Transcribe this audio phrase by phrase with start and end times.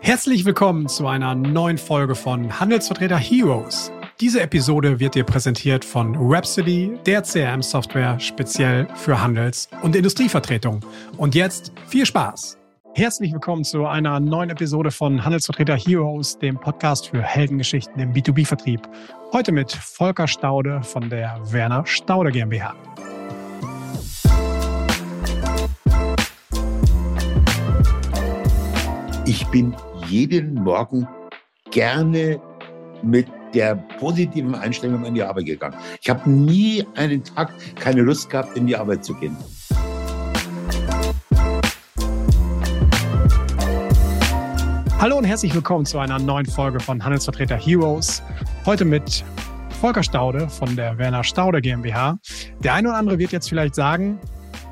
[0.00, 3.92] Herzlich willkommen zu einer neuen Folge von Handelsvertreter Heroes.
[4.20, 10.80] Diese Episode wird dir präsentiert von Rhapsody, der CRM-Software speziell für Handels- und Industrievertretung.
[11.16, 12.58] Und jetzt viel Spaß!
[12.94, 18.80] Herzlich willkommen zu einer neuen Episode von Handelsvertreter Heroes, dem Podcast für Heldengeschichten im B2B-Vertrieb.
[19.32, 22.74] Heute mit Volker Staude von der Werner Staude GmbH.
[29.32, 29.74] Ich bin
[30.08, 31.08] jeden Morgen
[31.70, 32.38] gerne
[33.02, 35.74] mit der positiven Einstellung in die Arbeit gegangen.
[36.02, 39.34] Ich habe nie einen Tag keine Lust gehabt, in die Arbeit zu gehen.
[44.98, 48.22] Hallo und herzlich willkommen zu einer neuen Folge von Handelsvertreter Heroes.
[48.66, 49.24] Heute mit
[49.80, 52.18] Volker Staude von der Werner Staude GmbH.
[52.62, 54.20] Der eine oder andere wird jetzt vielleicht sagen,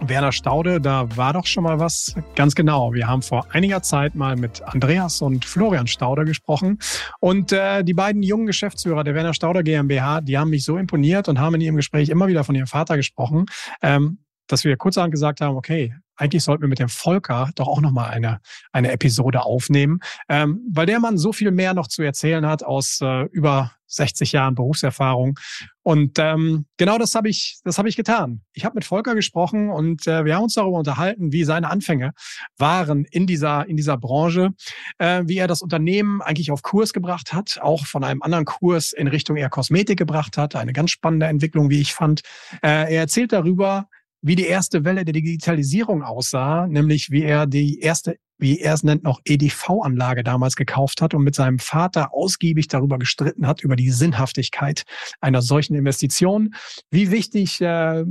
[0.03, 2.15] Werner Staude, da war doch schon mal was.
[2.35, 2.93] Ganz genau.
[2.95, 6.79] Wir haben vor einiger Zeit mal mit Andreas und Florian Staude gesprochen.
[7.21, 11.29] Und äh, die beiden jungen Geschäftsführer der Werner Staude GmbH, die haben mich so imponiert
[11.29, 13.47] und haben in ihrem Gespräch immer wieder von ihrem Vater gesprochen,
[13.83, 17.81] ähm, dass wir kurzerhand gesagt haben, okay, eigentlich sollten wir mit dem Volker doch auch
[17.81, 18.41] nochmal eine,
[18.73, 23.01] eine Episode aufnehmen, ähm, weil der Mann so viel mehr noch zu erzählen hat aus
[23.01, 25.39] äh, über 60 Jahren Berufserfahrung.
[25.83, 28.43] Und ähm, genau das habe ich, das ich getan.
[28.53, 32.13] Ich habe mit Volker gesprochen und äh, wir haben uns darüber unterhalten, wie seine Anfänge
[32.59, 34.51] waren in dieser in dieser Branche,
[34.99, 38.93] äh, wie er das Unternehmen eigentlich auf Kurs gebracht hat, auch von einem anderen Kurs
[38.93, 40.55] in Richtung eher Kosmetik gebracht hat.
[40.55, 42.21] Eine ganz spannende Entwicklung, wie ich fand.
[42.63, 43.89] Äh, er erzählt darüber,
[44.23, 48.83] wie die erste Welle der Digitalisierung aussah, nämlich wie er die erste, wie er es
[48.83, 53.77] nennt, noch EDV-Anlage damals gekauft hat und mit seinem Vater ausgiebig darüber gestritten hat, über
[53.77, 54.85] die Sinnhaftigkeit
[55.21, 56.55] einer solchen Investition,
[56.91, 58.05] wie wichtig äh,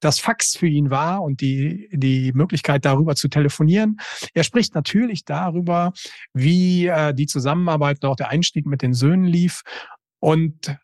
[0.00, 3.98] das Fax für ihn war und die, die Möglichkeit darüber zu telefonieren.
[4.34, 5.92] Er spricht natürlich darüber,
[6.34, 9.62] wie äh, die Zusammenarbeit und auch der Einstieg mit den Söhnen lief
[10.20, 10.76] und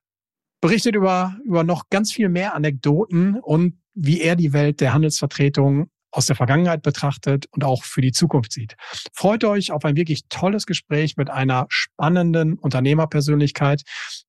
[0.60, 5.90] berichtet über, über noch ganz viel mehr Anekdoten und wie er die Welt der Handelsvertretung
[6.12, 8.76] aus der Vergangenheit betrachtet und auch für die Zukunft sieht.
[9.12, 13.82] Freut euch auf ein wirklich tolles Gespräch mit einer spannenden Unternehmerpersönlichkeit,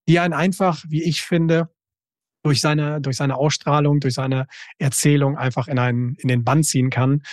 [0.08, 1.70] die einen einfach, wie ich finde,
[2.44, 4.48] durch seine, durch seine Ausstrahlung, durch seine
[4.80, 7.24] Erzählung einfach in einen, in den Bann ziehen kann.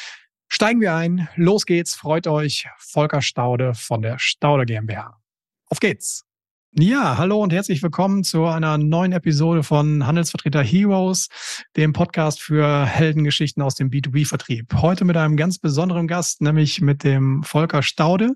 [0.48, 1.28] Steigen wir ein.
[1.34, 1.94] Los geht's.
[1.94, 2.68] Freut euch.
[2.78, 5.18] Volker Staude von der Staude GmbH.
[5.66, 6.27] Auf geht's.
[6.72, 11.28] Ja, hallo und herzlich willkommen zu einer neuen Episode von Handelsvertreter Heroes,
[11.76, 14.74] dem Podcast für Heldengeschichten aus dem B2B-Vertrieb.
[14.74, 18.34] Heute mit einem ganz besonderen Gast, nämlich mit dem Volker Staude.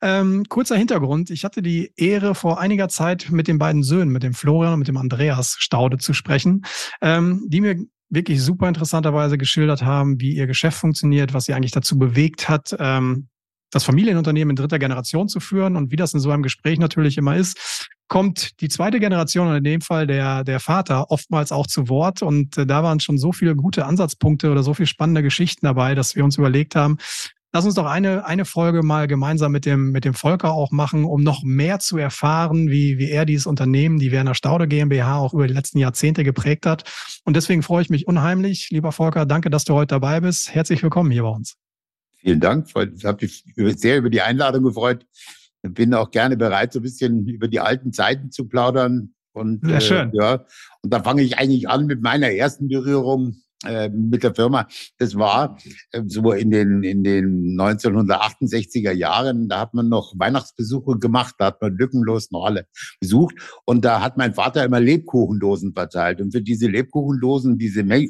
[0.00, 1.30] Ähm, kurzer Hintergrund.
[1.30, 4.78] Ich hatte die Ehre, vor einiger Zeit mit den beiden Söhnen, mit dem Florian und
[4.78, 6.64] mit dem Andreas Staude zu sprechen,
[7.00, 11.72] ähm, die mir wirklich super interessanterweise geschildert haben, wie ihr Geschäft funktioniert, was sie eigentlich
[11.72, 13.28] dazu bewegt hat, ähm,
[13.72, 15.76] das Familienunternehmen in dritter Generation zu führen.
[15.76, 19.56] Und wie das in so einem Gespräch natürlich immer ist, kommt die zweite Generation, und
[19.56, 22.22] in dem Fall der, der Vater, oftmals auch zu Wort.
[22.22, 25.94] Und äh, da waren schon so viele gute Ansatzpunkte oder so viele spannende Geschichten dabei,
[25.94, 26.98] dass wir uns überlegt haben,
[27.54, 31.04] Lass uns doch eine, eine Folge mal gemeinsam mit dem, mit dem Volker auch machen,
[31.04, 35.34] um noch mehr zu erfahren, wie, wie er dieses Unternehmen, die Werner Staude GmbH, auch
[35.34, 36.90] über die letzten Jahrzehnte geprägt hat.
[37.26, 39.26] Und deswegen freue ich mich unheimlich, lieber Volker.
[39.26, 40.54] Danke, dass du heute dabei bist.
[40.54, 41.58] Herzlich willkommen hier bei uns.
[42.22, 42.68] Vielen Dank.
[42.68, 43.44] Ich habe mich
[43.80, 45.04] sehr über die Einladung gefreut.
[45.62, 49.14] Bin auch gerne bereit, so ein bisschen über die alten Zeiten zu plaudern.
[49.32, 50.12] Und, Sehr schön.
[50.12, 50.44] Äh, ja,
[50.82, 53.34] und da fange ich eigentlich an mit meiner ersten Berührung äh,
[53.90, 54.66] mit der Firma.
[54.98, 55.58] Das war
[55.92, 59.48] äh, so in den, in den 1968er Jahren.
[59.48, 61.34] Da hat man noch Weihnachtsbesuche gemacht.
[61.38, 62.66] Da hat man lückenlos noch alle
[63.00, 63.34] besucht.
[63.64, 66.20] Und da hat mein Vater immer Lebkuchendosen verteilt.
[66.20, 68.08] Und für diese Lebkuchendosen, diese Me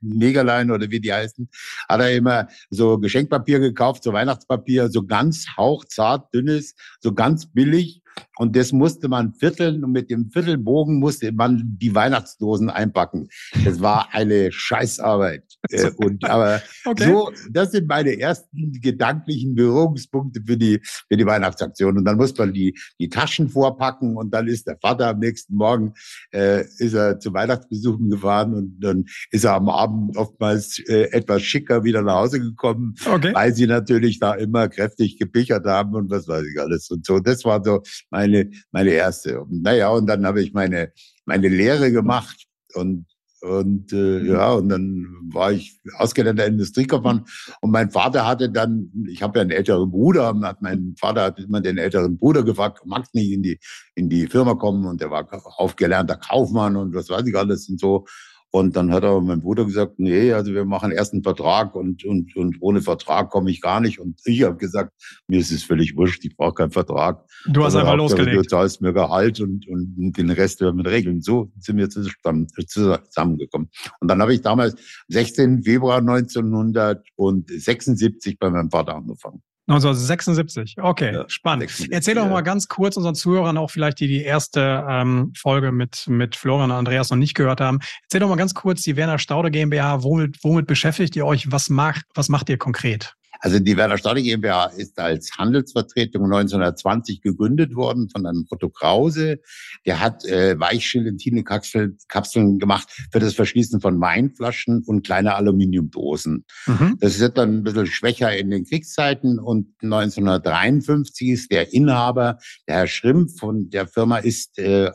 [0.00, 1.48] Megalein oder wie die heißen,
[1.88, 8.01] hat er immer so Geschenkpapier gekauft, so Weihnachtspapier, so ganz hauchzart, dünnes, so ganz billig.
[8.38, 13.28] Und das musste man vierteln und mit dem Viertelbogen musste man die Weihnachtsdosen einpacken.
[13.64, 15.44] Das war eine Scheißarbeit.
[15.70, 17.06] Äh, und, aber okay.
[17.06, 21.96] so, das sind meine ersten gedanklichen Berührungspunkte für die, für die Weihnachtsaktion.
[21.96, 25.54] Und dann muss man die, die Taschen vorpacken und dann ist der Vater am nächsten
[25.54, 25.94] Morgen,
[26.32, 31.42] äh, ist er zu Weihnachtsbesuchen gefahren und dann ist er am Abend oftmals äh, etwas
[31.42, 33.32] schicker wieder nach Hause gekommen, okay.
[33.32, 36.90] weil sie natürlich da immer kräftig gepichert haben und was weiß ich alles.
[36.90, 39.40] Und so, das war so meine, meine erste.
[39.42, 40.92] Und naja, und dann habe ich meine,
[41.24, 43.06] meine Lehre gemacht und
[43.42, 44.26] und äh, mhm.
[44.26, 47.24] ja, und dann war ich ausgelernter Industriekaufmann.
[47.60, 51.40] Und mein Vater hatte dann, ich habe ja einen älteren Bruder, hat mein Vater hat
[51.40, 53.58] immer den älteren Bruder gefragt, magst nicht in die,
[53.96, 54.86] in die Firma kommen?
[54.86, 55.26] Und der war
[55.58, 58.06] aufgelernter Kaufmann und was weiß ich alles und so.
[58.54, 62.04] Und dann hat aber mein Bruder gesagt, nee, also wir machen erst einen Vertrag und,
[62.04, 63.98] und, und ohne Vertrag komme ich gar nicht.
[63.98, 64.92] Und ich habe gesagt,
[65.26, 67.24] mir ist es völlig wurscht, ich brauche keinen Vertrag.
[67.46, 68.36] Du hast also einfach losgelegt.
[68.36, 71.22] Du zahlst mir Gehalt und, und den Rest werden wir regeln.
[71.22, 73.70] So sind wir zusammen, zusammengekommen.
[74.00, 74.74] Und dann habe ich damals
[75.08, 75.62] 16.
[75.62, 79.40] Februar 1976 bei meinem Vater angefangen.
[79.68, 80.76] 1976.
[80.80, 81.70] Okay, ja, spannend.
[81.70, 82.30] 76, Erzähl doch ja.
[82.30, 86.70] mal ganz kurz unseren Zuhörern auch vielleicht, die die erste ähm, Folge mit, mit Florian
[86.70, 87.78] und Andreas noch nicht gehört haben.
[88.04, 90.02] Erzähl doch mal ganz kurz die Werner Staude GmbH.
[90.02, 91.52] Womit, womit beschäftigt ihr euch?
[91.52, 93.14] Was macht, was macht ihr konkret?
[93.42, 99.40] Also die Werner Stade GmbH ist als Handelsvertretung 1920 gegründet worden von einem Otto Krause.
[99.84, 106.44] Der hat äh, Weichgelatine-Kapseln gemacht für das Verschließen von Weinflaschen und kleine Aluminiumdosen.
[106.66, 106.98] Mhm.
[107.00, 112.38] Das ist dann ein bisschen schwächer in den Kriegszeiten und 1953 ist der Inhaber,
[112.68, 114.92] der Herr Schrimpf von der Firma, ist äh,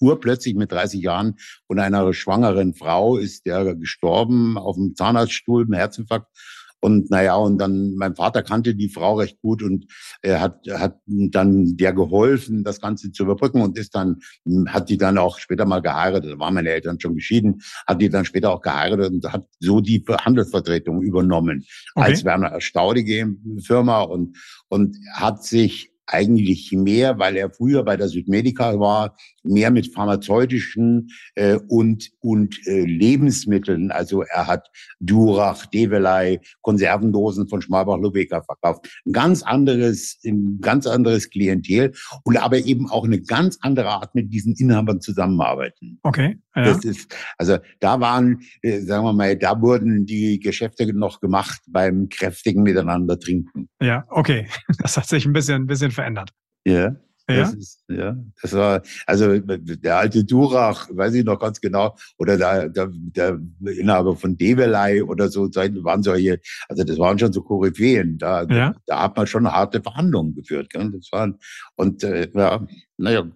[0.00, 1.36] urplötzlich mit 30 Jahren
[1.68, 6.26] und einer schwangeren Frau ist der gestorben auf dem Zahnarztstuhl, im Herzinfarkt
[6.86, 9.86] und naja, und dann, mein Vater kannte die Frau recht gut und
[10.22, 14.20] er hat, hat dann der geholfen, das Ganze zu überbrücken und ist dann,
[14.68, 18.08] hat die dann auch später mal geheiratet, da waren meine Eltern schon geschieden, hat die
[18.08, 21.64] dann später auch geheiratet und hat so die Handelsvertretung übernommen
[21.96, 22.10] okay.
[22.12, 23.34] als Werner Staudige
[23.64, 29.16] Firma und, und hat sich eigentlich mehr, weil er früher bei der Südmedica war,
[29.48, 33.90] mehr mit pharmazeutischen äh, und, und äh, Lebensmitteln.
[33.90, 34.68] Also er hat
[35.00, 38.88] Durach, Develei, Konservendosen von Schmalbach-Lubeka verkauft.
[39.06, 41.92] Ein ganz anderes, ein ganz anderes Klientel
[42.24, 45.98] und aber eben auch eine ganz andere Art, mit diesen Inhabern zusammenarbeiten.
[46.02, 46.38] Okay.
[46.54, 46.64] Ja.
[46.64, 51.60] Das ist, also da waren, äh, sagen wir mal, da wurden die Geschäfte noch gemacht
[51.68, 53.68] beim kräftigen Miteinander trinken.
[53.80, 54.48] Ja, okay.
[54.78, 56.30] Das hat sich ein bisschen, ein bisschen verändert.
[56.64, 56.96] Ja.
[57.28, 57.40] Ja?
[57.40, 62.36] Das ist, ja, das war, also der alte Durach, weiß ich noch ganz genau, oder
[62.36, 67.42] der, der, der Inhaber von Develei oder so, waren solche, also das waren schon so
[67.42, 68.74] Koryphäen, da, ja?
[68.86, 70.70] da hat man schon harte Verhandlungen geführt.
[70.70, 70.92] Gell?
[70.92, 71.38] Das waren,
[71.74, 72.64] und äh, ja,
[72.96, 73.28] naja,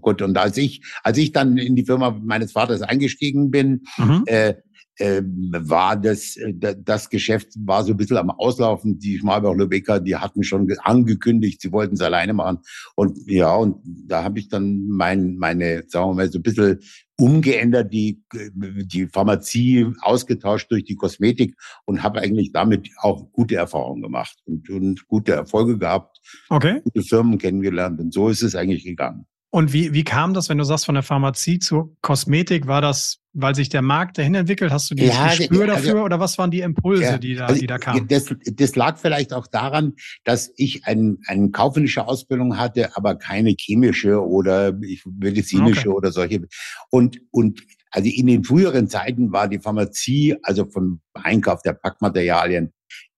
[0.00, 4.22] gut, und als ich, als ich dann in die Firma meines Vaters eingestiegen bin, mhm.
[4.26, 4.54] äh,
[4.98, 8.98] äh, war das, äh, das Geschäft war so ein bisschen am Auslaufen.
[8.98, 12.58] Die Schmalbach-Lübecker, die hatten schon angekündigt, sie wollten es alleine machen.
[12.94, 16.80] Und ja, und da habe ich dann mein, meine, sagen wir mal, so ein bisschen
[17.16, 24.02] umgeändert, die, die Pharmazie ausgetauscht durch die Kosmetik und habe eigentlich damit auch gute Erfahrungen
[24.02, 26.18] gemacht und, und gute Erfolge gehabt,
[26.50, 26.80] okay.
[26.82, 28.00] gute Firmen kennengelernt.
[28.00, 29.26] Und so ist es eigentlich gegangen.
[29.54, 32.66] Und wie, wie kam das, wenn du sagst, von der Pharmazie zur Kosmetik?
[32.66, 34.72] War das, weil sich der Markt dahin entwickelt?
[34.72, 37.46] Hast du dieses ja, Gespür also, dafür oder was waren die Impulse, ja, die, da,
[37.46, 38.08] also, die da kamen?
[38.08, 39.92] Das, das lag vielleicht auch daran,
[40.24, 45.98] dass ich ein, eine kaufmännische Ausbildung hatte, aber keine chemische oder medizinische okay.
[45.98, 46.48] oder solche.
[46.90, 47.62] Und, und
[47.92, 52.72] also in den früheren Zeiten war die Pharmazie, also vom Einkauf der Packmaterialien,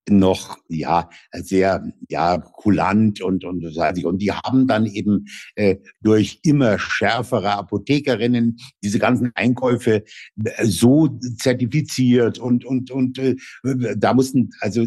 [0.08, 5.26] noch ja sehr ja kulant und und und die haben dann eben
[5.56, 10.05] äh, durch immer schärfere Apothekerinnen diese ganzen Einkäufe
[10.44, 11.08] äh, so
[11.38, 13.37] zertifiziert und und und äh,
[13.97, 14.87] da mussten also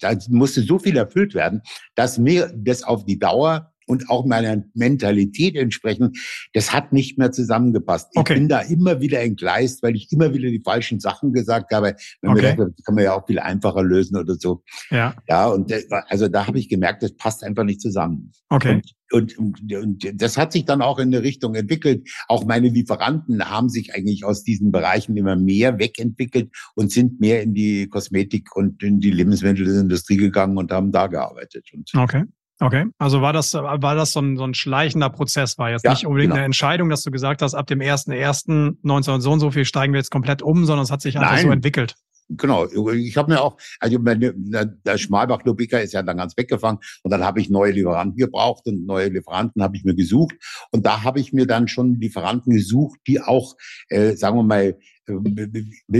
[0.00, 1.62] da musste so viel erfüllt werden,
[1.94, 6.18] dass mir das auf die Dauer und auch meiner Mentalität entsprechend,
[6.52, 8.08] das hat nicht mehr zusammengepasst.
[8.12, 8.34] Ich okay.
[8.34, 11.94] bin da immer wieder entgleist, weil ich immer wieder die falschen Sachen gesagt habe.
[12.20, 12.42] Wenn okay.
[12.42, 14.62] Dachte, das kann man ja auch viel einfacher lösen oder so.
[14.90, 15.14] Ja.
[15.28, 15.72] Ja, und
[16.08, 18.32] also da habe ich gemerkt, das passt einfach nicht zusammen.
[18.48, 18.80] Okay.
[19.12, 22.08] Und, und, und, und das hat sich dann auch in eine Richtung entwickelt.
[22.28, 27.42] Auch meine Lieferanten haben sich eigentlich aus diesen Bereichen immer mehr wegentwickelt und sind mehr
[27.42, 31.68] in die Kosmetik und in die Lebensmittelindustrie gegangen und haben da gearbeitet.
[31.72, 32.24] Und okay.
[32.60, 35.90] Okay, also war das, war das so ein, so ein schleichender Prozess, war jetzt ja,
[35.90, 36.36] nicht unbedingt genau.
[36.36, 39.98] eine Entscheidung, dass du gesagt hast, ab dem 1.1.19 so und so viel steigen wir
[39.98, 41.46] jetzt komplett um, sondern es hat sich einfach Nein.
[41.46, 41.96] so entwickelt.
[42.30, 47.10] Genau, ich habe mir auch, also meine, der Schmalbach-Lubika ist ja dann ganz weggefangen und
[47.10, 50.34] dann habe ich neue Lieferanten gebraucht und neue Lieferanten habe ich mir gesucht
[50.70, 53.56] und da habe ich mir dann schon Lieferanten gesucht, die auch,
[53.88, 54.78] äh, sagen wir mal,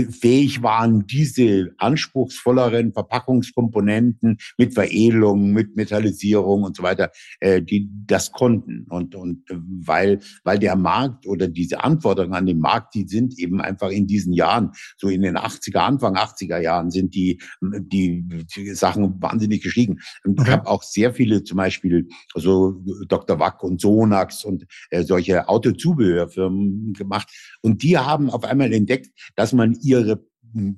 [0.09, 8.31] fähig waren, diese anspruchsvolleren Verpackungskomponenten mit Veredelung, mit Metallisierung und so weiter, äh, die das
[8.31, 8.85] konnten.
[8.89, 13.61] Und, und weil, weil der Markt oder diese Anforderungen an den Markt, die sind eben
[13.61, 18.23] einfach in diesen Jahren, so in den 80er, Anfang 80er Jahren sind die, die,
[18.55, 19.99] die Sachen wahnsinnig gestiegen.
[20.23, 23.39] Und ich habe auch sehr viele, zum Beispiel so Dr.
[23.39, 27.29] Wack und Sonax und äh, solche Autozubehörfirmen gemacht.
[27.61, 28.94] Und die haben auf einmal entdeckt,
[29.35, 30.25] dass man ihre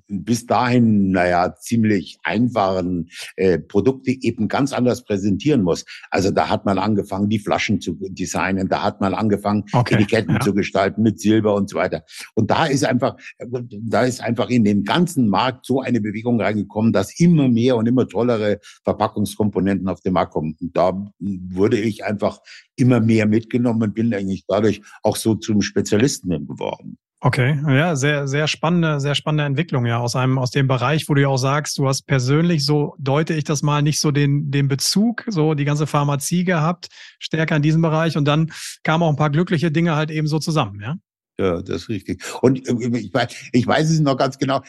[0.07, 5.85] bis dahin, naja, ziemlich einfachen äh, Produkte eben ganz anders präsentieren muss.
[6.09, 10.35] Also da hat man angefangen, die Flaschen zu designen, da hat man angefangen, okay, Etiketten
[10.35, 10.39] ja.
[10.39, 12.03] zu gestalten mit Silber und so weiter.
[12.33, 16.91] Und da ist einfach, da ist einfach in den ganzen Markt so eine Bewegung reingekommen,
[16.91, 20.57] dass immer mehr und immer tollere Verpackungskomponenten auf den Markt kommen.
[20.59, 22.39] Und da wurde ich einfach
[22.75, 26.97] immer mehr mitgenommen und bin eigentlich dadurch auch so zum Spezialisten geworden.
[27.19, 31.15] Okay, ja, sehr, sehr spannende, sehr spannende Entwicklung, ja, aus einem, aus dem Bereich, wo
[31.15, 34.51] du ja auch sagst, du hast persönlich, so deute ich das mal, nicht so den,
[34.51, 38.51] den Bezug, so die ganze Pharmazie gehabt, stärker in diesem Bereich und dann
[38.83, 40.97] kamen auch ein paar glückliche Dinge halt eben so zusammen, ja?
[41.39, 42.23] Ja, das ist richtig.
[42.41, 44.61] Und äh, ich weiß, ich weiß es noch ganz genau.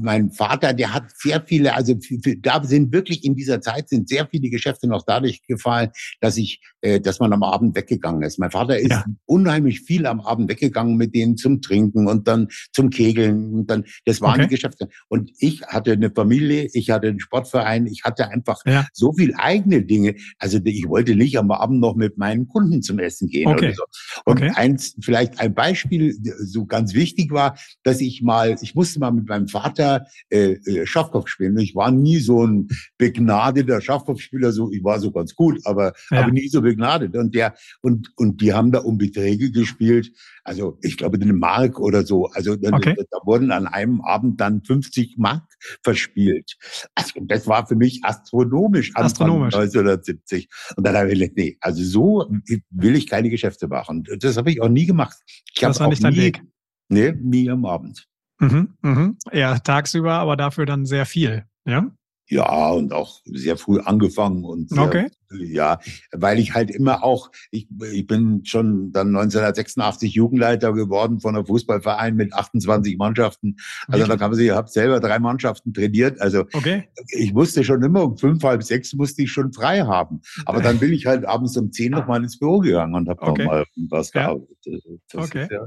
[0.00, 1.94] Mein Vater, der hat sehr viele, also
[2.40, 6.62] da sind wirklich in dieser Zeit sind sehr viele Geschäfte noch dadurch gefallen, dass ich,
[6.80, 8.38] äh, dass man am Abend weggegangen ist.
[8.38, 9.04] Mein Vater ist ja.
[9.26, 13.84] unheimlich viel am Abend weggegangen mit denen zum Trinken und dann zum Kegeln und dann,
[14.06, 14.44] das waren okay.
[14.44, 14.88] die Geschäfte.
[15.08, 18.86] Und ich hatte eine Familie, ich hatte einen Sportverein, ich hatte einfach ja.
[18.94, 20.14] so viel eigene Dinge.
[20.38, 23.66] Also ich wollte nicht am Abend noch mit meinen Kunden zum Essen gehen okay.
[23.66, 23.82] oder so.
[24.24, 24.52] Und okay.
[24.54, 29.28] eins, vielleicht ein Beispiel so ganz wichtig war, dass ich mal, ich musste mal mit
[29.28, 31.58] meinem Vater äh, äh, Schafkopf spielen.
[31.58, 36.22] Ich war nie so ein begnadeter Schafkopfspieler, so ich war so ganz gut, aber ja.
[36.22, 37.16] aber nie so begnadet.
[37.16, 40.12] Und der und und die haben da um Beträge gespielt.
[40.44, 42.26] Also ich glaube eine Mark oder so.
[42.26, 42.94] Also okay.
[42.96, 45.42] da, da wurden an einem Abend dann 50 Mark
[45.82, 46.56] verspielt.
[46.94, 49.54] Also das war für mich astronomisch, astronomisch.
[49.56, 50.48] 1970.
[50.76, 52.30] Und dann habe ich gedacht, nee, also so
[52.70, 54.04] will ich keine Geschäfte machen.
[54.20, 55.16] Das habe ich auch nie gemacht.
[55.54, 56.42] Ich das war nicht dein Weg.
[56.88, 58.06] Nee, nie am Abend.
[58.38, 59.18] Mhm, mhm.
[59.32, 61.90] Ja, tagsüber, aber dafür dann sehr viel, ja?
[62.28, 65.10] Ja, und auch sehr früh angefangen und sehr, okay.
[65.30, 65.78] Ja,
[66.12, 71.46] weil ich halt immer auch, ich, ich bin schon dann 1986 Jugendleiter geworden von einem
[71.46, 73.56] Fußballverein mit 28 Mannschaften.
[73.88, 76.20] Also da kann man sich, ich habe selber drei Mannschaften trainiert.
[76.20, 76.88] Also okay.
[77.08, 80.20] ich musste schon immer um fünf, halb sechs musste ich schon frei haben.
[80.46, 83.22] Aber dann bin ich halt abends um zehn noch mal ins Büro gegangen und habe
[83.22, 83.44] okay.
[83.44, 84.22] noch mal was ja.
[84.22, 84.84] gearbeitet.
[85.10, 85.48] Das okay.
[85.50, 85.66] Ja.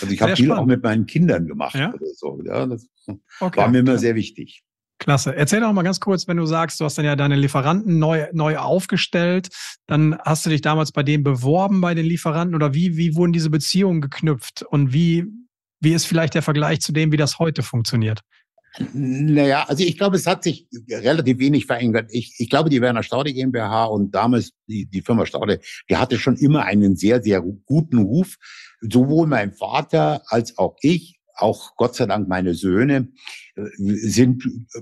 [0.00, 1.92] Also ich habe viel auch mit meinen Kindern gemacht ja?
[1.92, 2.40] oder so.
[2.44, 2.88] Ja, das
[3.40, 3.60] okay.
[3.60, 4.62] war mir immer sehr wichtig.
[5.02, 5.34] Klasse.
[5.34, 8.28] Erzähl doch mal ganz kurz, wenn du sagst, du hast dann ja deine Lieferanten neu,
[8.32, 9.48] neu aufgestellt,
[9.88, 13.32] dann hast du dich damals bei denen beworben, bei den Lieferanten oder wie, wie wurden
[13.32, 15.26] diese Beziehungen geknüpft und wie,
[15.80, 18.20] wie ist vielleicht der Vergleich zu dem, wie das heute funktioniert?
[18.92, 22.08] Naja, also ich glaube, es hat sich relativ wenig verändert.
[22.12, 25.58] Ich, ich glaube, die Werner Staude GmbH und damals die, die Firma Staude,
[25.90, 28.36] die hatte schon immer einen sehr, sehr guten Ruf.
[28.80, 33.08] Sowohl mein Vater als auch ich auch Gott sei Dank meine Söhne
[33.54, 34.80] äh, sind äh,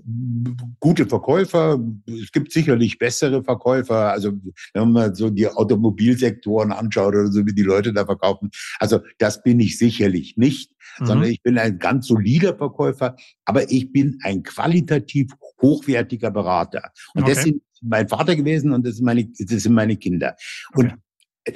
[0.79, 1.81] gute Verkäufer.
[2.07, 4.11] Es gibt sicherlich bessere Verkäufer.
[4.13, 4.33] Also
[4.75, 8.51] wenn man so die Automobilsektoren anschaut oder so, wie die Leute da verkaufen.
[8.79, 11.07] Also das bin ich sicherlich nicht, mhm.
[11.07, 13.17] sondern ich bin ein ganz solider Verkäufer.
[13.45, 16.91] Aber ich bin ein qualitativ hochwertiger Berater.
[17.15, 17.35] Und okay.
[17.35, 20.37] das sind mein Vater gewesen und das sind meine, das sind meine Kinder.
[20.75, 20.95] Und okay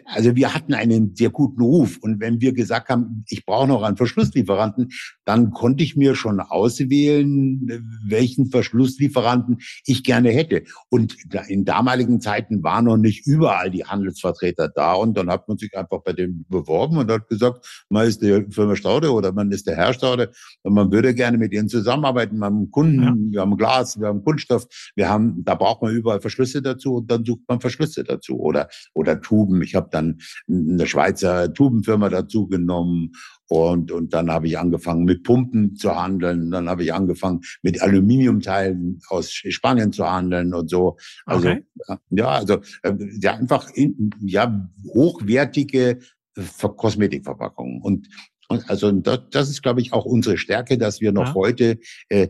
[0.06, 1.98] also wir hatten einen sehr guten Ruf.
[2.00, 4.90] Und wenn wir gesagt haben, ich brauche noch einen Verschlusslieferanten,
[5.24, 10.64] dann konnte ich mir schon auswählen, welchen Verschlusslieferanten ich gerne hätte.
[10.88, 11.16] Und
[11.48, 14.94] in damaligen Zeiten waren noch nicht überall die Handelsvertreter da.
[14.94, 18.46] Und dann hat man sich einfach bei dem beworben und hat gesagt, man ist die
[18.50, 20.30] Firma Staude oder man ist der Herr Staude
[20.62, 22.38] und man würde gerne mit ihnen zusammenarbeiten.
[22.38, 23.32] Wir haben Kunden, ja.
[23.32, 27.10] wir haben Glas, wir haben Kunststoff, wir haben, da braucht man überall Verschlüsse dazu und
[27.10, 29.62] dann sucht man Verschlüsse dazu oder, oder Tuben.
[29.62, 33.12] Ich habe habe dann eine Schweizer Tubenfirma dazu genommen
[33.48, 36.50] und, und dann habe ich angefangen mit Pumpen zu handeln.
[36.50, 40.96] Dann habe ich angefangen mit Aluminiumteilen aus Spanien zu handeln und so.
[41.26, 41.64] Also okay.
[42.10, 45.98] ja, also äh, ja einfach in, ja hochwertige
[46.36, 48.08] äh, Kosmetikverpackungen und
[48.46, 51.34] und also das, das ist, glaube ich, auch unsere Stärke, dass wir noch ja.
[51.34, 51.78] heute
[52.10, 52.28] äh,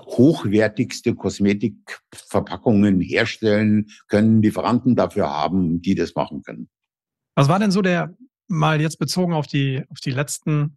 [0.00, 6.68] hochwertigste Kosmetikverpackungen herstellen können, Lieferanten dafür haben, die das machen können.
[7.34, 8.14] Was war denn so der,
[8.48, 10.76] mal jetzt bezogen auf die, auf die letzten,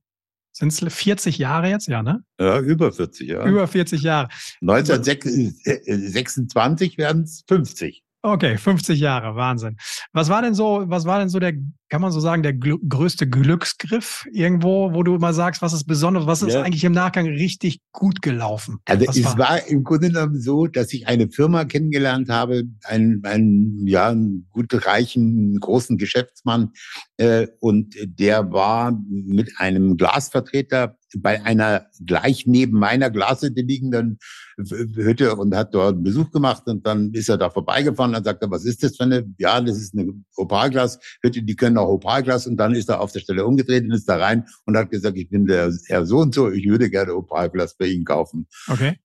[0.53, 2.23] sind es 40 Jahre jetzt, ja, ne?
[2.39, 3.49] Ja, über 40 Jahre.
[3.49, 4.29] Über 40 Jahre.
[4.61, 8.04] 1926 werden es 50.
[8.25, 9.77] Okay, 50 Jahre, Wahnsinn.
[10.11, 11.53] Was war denn so, was war denn so der,
[11.89, 15.83] kann man so sagen, der gl größte Glücksgriff irgendwo, wo du mal sagst, was ist
[15.83, 16.63] besonders, was ist ja.
[16.63, 18.79] eigentlich im Nachgang richtig gut gelaufen?
[18.85, 19.37] Also was es war?
[19.37, 19.67] war?
[19.67, 24.73] im Grunde genommen so, dass ich eine Firma kennengelernt habe, einen, einen ja, einen gut
[24.87, 26.71] reichen, großen Geschäftsmann,
[27.17, 34.19] äh, und der war mit einem Glasvertreter bei einer gleich neben meiner Glashütte liegenden
[34.57, 38.41] Hütte und hat dort einen Besuch gemacht und dann ist er da vorbeigefahren und sagt
[38.41, 39.25] er, was ist das für eine?
[39.37, 43.19] Ja, das ist eine Opalglashütte, die können auch Opalglas und dann ist er auf der
[43.19, 46.33] Stelle umgedreht und ist da rein und hat gesagt, ich bin der Herr so und
[46.33, 48.47] so, ich würde gerne Opalglas bei Ihnen kaufen.
[48.67, 48.97] Okay.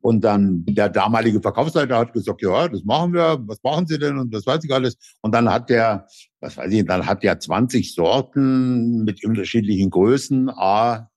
[0.00, 4.18] Und dann der damalige Verkaufsleiter hat gesagt, ja, das machen wir, was machen Sie denn
[4.18, 4.96] und das weiß ich alles.
[5.22, 6.06] Und dann hat der,
[6.40, 11.08] was weiß ich, dann hat der 20 Sorten mit unterschiedlichen Größen, A,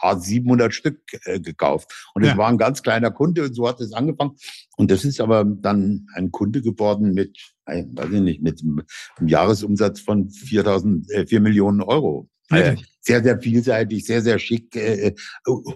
[0.00, 2.10] A 700 Stück äh, gekauft.
[2.14, 2.36] Und es ja.
[2.36, 4.36] war ein ganz kleiner Kunde und so hat es angefangen.
[4.76, 10.00] Und das ist aber dann ein Kunde geworden mit, weiß ich nicht, mit einem Jahresumsatz
[10.00, 12.28] von 4.000, äh, 4 Millionen Euro.
[12.52, 15.14] Äh, sehr, sehr vielseitig, sehr, sehr schick, äh, äh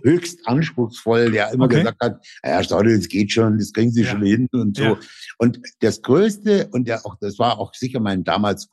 [0.02, 1.78] höchst anspruchsvoll, der immer okay.
[1.78, 4.11] gesagt hat, Herr Staude, es geht schon, das kriegen Sie ja.
[4.11, 4.85] schon hin und so.
[4.85, 4.97] Ja.
[5.38, 8.68] Und das Größte, und der auch, das war auch sicher mein damals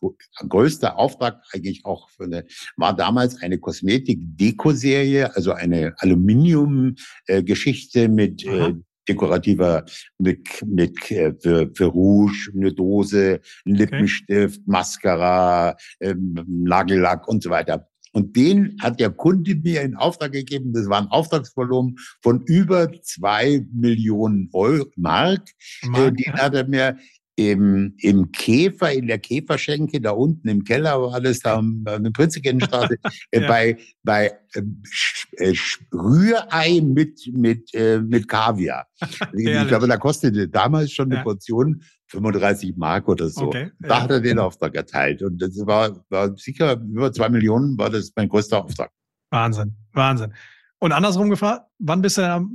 [0.48, 2.46] größter Auftrag eigentlich auch für eine,
[2.78, 8.74] war damals eine Kosmetik-Deko-Serie, also eine Aluminium-Geschichte äh, mit äh,
[9.10, 9.84] dekorativer
[10.18, 14.64] mit, mit für, für Rouge, eine Dose, Lippenstift, okay.
[14.66, 17.90] Mascara, ähm, Nagellack und so weiter.
[18.14, 20.72] Und den hat der Kunde mir in Auftrag gegeben.
[20.72, 25.50] Das war ein Auftragsvolumen von über zwei Millionen Euro, Mark.
[25.82, 26.44] Mark äh, den ja.
[26.44, 26.98] hat er mir
[27.36, 32.12] im, im Käfer, in der Käferschenke, da unten im Keller war alles da an der
[32.12, 32.96] Prinzregentenstraße,
[33.32, 33.48] äh, ja.
[33.48, 35.54] bei, bei äh,
[35.92, 38.86] Rührei mit, mit, äh, mit Kaviar.
[39.34, 41.24] ich glaube, da kostete damals schon eine ja.
[41.24, 43.48] Portion 35 Mark oder so.
[43.48, 43.72] Okay.
[43.80, 45.24] Da hat er den Auftrag erteilt.
[45.24, 48.92] Und das war, war sicher über zwei Millionen war das mein größter Auftrag.
[49.32, 50.34] Wahnsinn, Wahnsinn.
[50.78, 52.46] Und andersrum gefragt, wann bist du,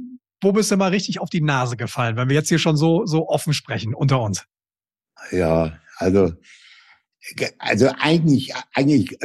[0.40, 3.04] wo bist du mal richtig auf die Nase gefallen, wenn wir jetzt hier schon so,
[3.06, 4.46] so offen sprechen unter uns?
[5.30, 6.32] Ja, also
[7.58, 9.18] also eigentlich, eigentlich,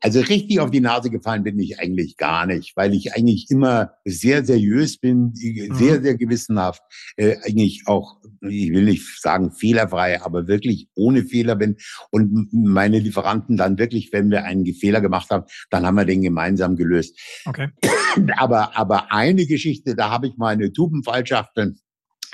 [0.00, 3.92] also richtig auf die Nase gefallen bin ich eigentlich gar nicht, weil ich eigentlich immer
[4.04, 6.02] sehr seriös bin, sehr, mhm.
[6.02, 6.82] sehr gewissenhaft,
[7.16, 11.76] äh, eigentlich auch, ich will nicht sagen fehlerfrei, aber wirklich ohne Fehler bin
[12.10, 16.22] und meine Lieferanten dann wirklich, wenn wir einen Fehler gemacht haben, dann haben wir den
[16.22, 17.18] gemeinsam gelöst.
[17.46, 17.68] Okay.
[18.36, 21.78] Aber, aber eine Geschichte, da habe ich meine Tubenfallschachteln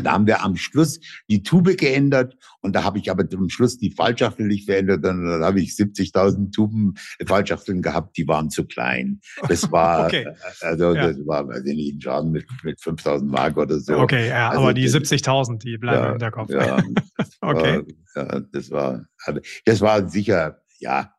[0.03, 3.79] da haben wir am Schluss die Tube geändert und da habe ich aber am Schluss
[3.79, 5.05] die Fallschachtel nicht verändert.
[5.05, 9.21] Dann, dann habe ich 70.000 Tuben äh, Fallschachteln gehabt, die waren zu klein.
[9.49, 10.29] Das war, okay.
[10.61, 11.09] Also ja.
[11.09, 13.99] das war, weiß ich nicht, ein Schaden mit, mit 5.000 Mark oder so.
[13.99, 16.51] Okay, ja, also, aber die 70.000, die bleiben ja, im Hinterkopf.
[16.51, 16.77] Ja,
[17.41, 17.83] okay.
[18.15, 21.15] War, ja, das war, also, das war sicher, ja,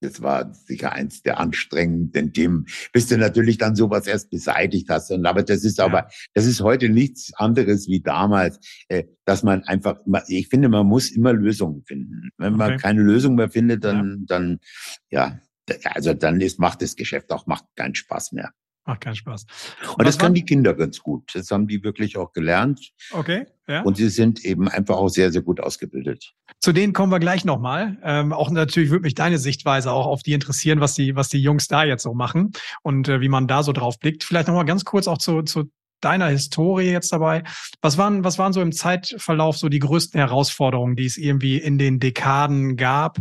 [0.00, 5.10] das war sicher eins der anstrengenden Themen, bis du natürlich dann sowas erst beseitigt hast.
[5.10, 5.84] Und aber das ist ja.
[5.84, 8.58] aber, das ist heute nichts anderes wie damals,
[8.88, 12.30] äh, dass man einfach, ich finde, man muss immer Lösungen finden.
[12.38, 12.58] Wenn okay.
[12.58, 14.36] man keine Lösung mehr findet, dann, ja.
[14.36, 14.60] dann,
[15.10, 15.40] ja,
[15.84, 18.52] also dann ist, macht das Geschäft auch, macht keinen Spaß mehr.
[18.86, 19.46] Macht keinen Spaß.
[19.82, 21.30] Und, und das können die Kinder ganz gut.
[21.34, 22.92] Das haben die wirklich auch gelernt.
[23.12, 23.82] Okay, ja.
[23.82, 26.32] Und sie sind eben einfach auch sehr, sehr gut ausgebildet.
[26.60, 27.98] Zu denen kommen wir gleich nochmal.
[28.02, 31.40] Ähm, auch natürlich würde mich deine Sichtweise auch auf die interessieren, was die, was die
[31.40, 34.24] Jungs da jetzt so machen und äh, wie man da so drauf blickt.
[34.24, 37.44] Vielleicht nochmal ganz kurz auch zu, zu deiner Historie jetzt dabei.
[37.82, 41.78] Was waren, was waren so im Zeitverlauf so die größten Herausforderungen, die es irgendwie in
[41.78, 43.18] den Dekaden gab?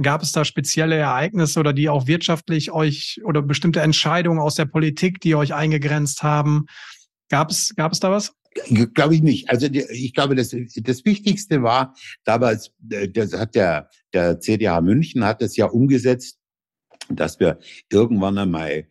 [0.00, 4.66] Gab es da spezielle Ereignisse oder die auch wirtschaftlich euch oder bestimmte Entscheidungen aus der
[4.66, 6.66] Politik, die euch eingegrenzt haben?
[7.28, 8.32] Gab es, gab es da was?
[8.94, 9.50] Glaube ich nicht.
[9.50, 15.24] Also ich glaube, das, das Wichtigste war damals, äh, das hat der, der CDH München
[15.24, 16.38] hat das ja umgesetzt,
[17.08, 17.58] dass wir
[17.90, 18.86] irgendwann einmal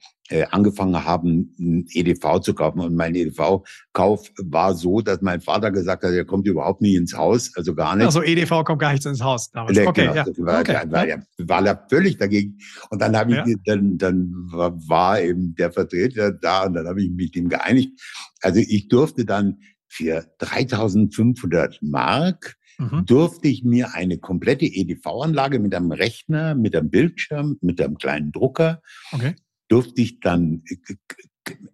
[0.51, 2.81] angefangen haben, EDV zu kaufen.
[2.81, 7.15] Und mein EDV-Kauf war so, dass mein Vater gesagt hat, er kommt überhaupt nie ins
[7.15, 8.05] Haus, also gar nicht.
[8.05, 9.77] Also EDV kommt gar nicht ins Haus damals.
[9.77, 10.25] Okay, genau, ja.
[10.37, 10.77] War, okay.
[10.89, 11.17] War, ja.
[11.39, 12.57] war er völlig dagegen.
[12.89, 13.55] Und dann habe ich, ja.
[13.65, 17.99] dann, dann war eben der Vertreter da und dann habe ich mich mit ihm geeinigt.
[18.41, 23.05] Also ich durfte dann für 3500 Mark mhm.
[23.05, 28.31] durfte ich mir eine komplette EDV-Anlage mit einem Rechner, mit einem Bildschirm, mit einem kleinen
[28.31, 28.81] Drucker,
[29.13, 29.35] okay
[29.67, 30.95] durfte ich dann äh,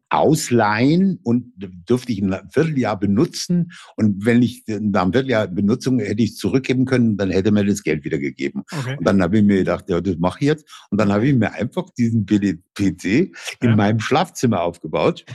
[0.09, 1.53] ausleihen und
[1.85, 3.71] durfte ich ein Vierteljahr benutzen.
[3.95, 7.81] Und wenn ich nach einem Vierteljahr Benutzung hätte ich zurückgeben können, dann hätte mir das
[7.81, 8.63] Geld wieder gegeben.
[8.71, 8.97] Okay.
[8.97, 10.85] Und dann habe ich mir gedacht, ja, das mache ich jetzt.
[10.91, 13.75] Und dann habe ich mir einfach diesen PC in ja.
[13.75, 15.25] meinem Schlafzimmer aufgebaut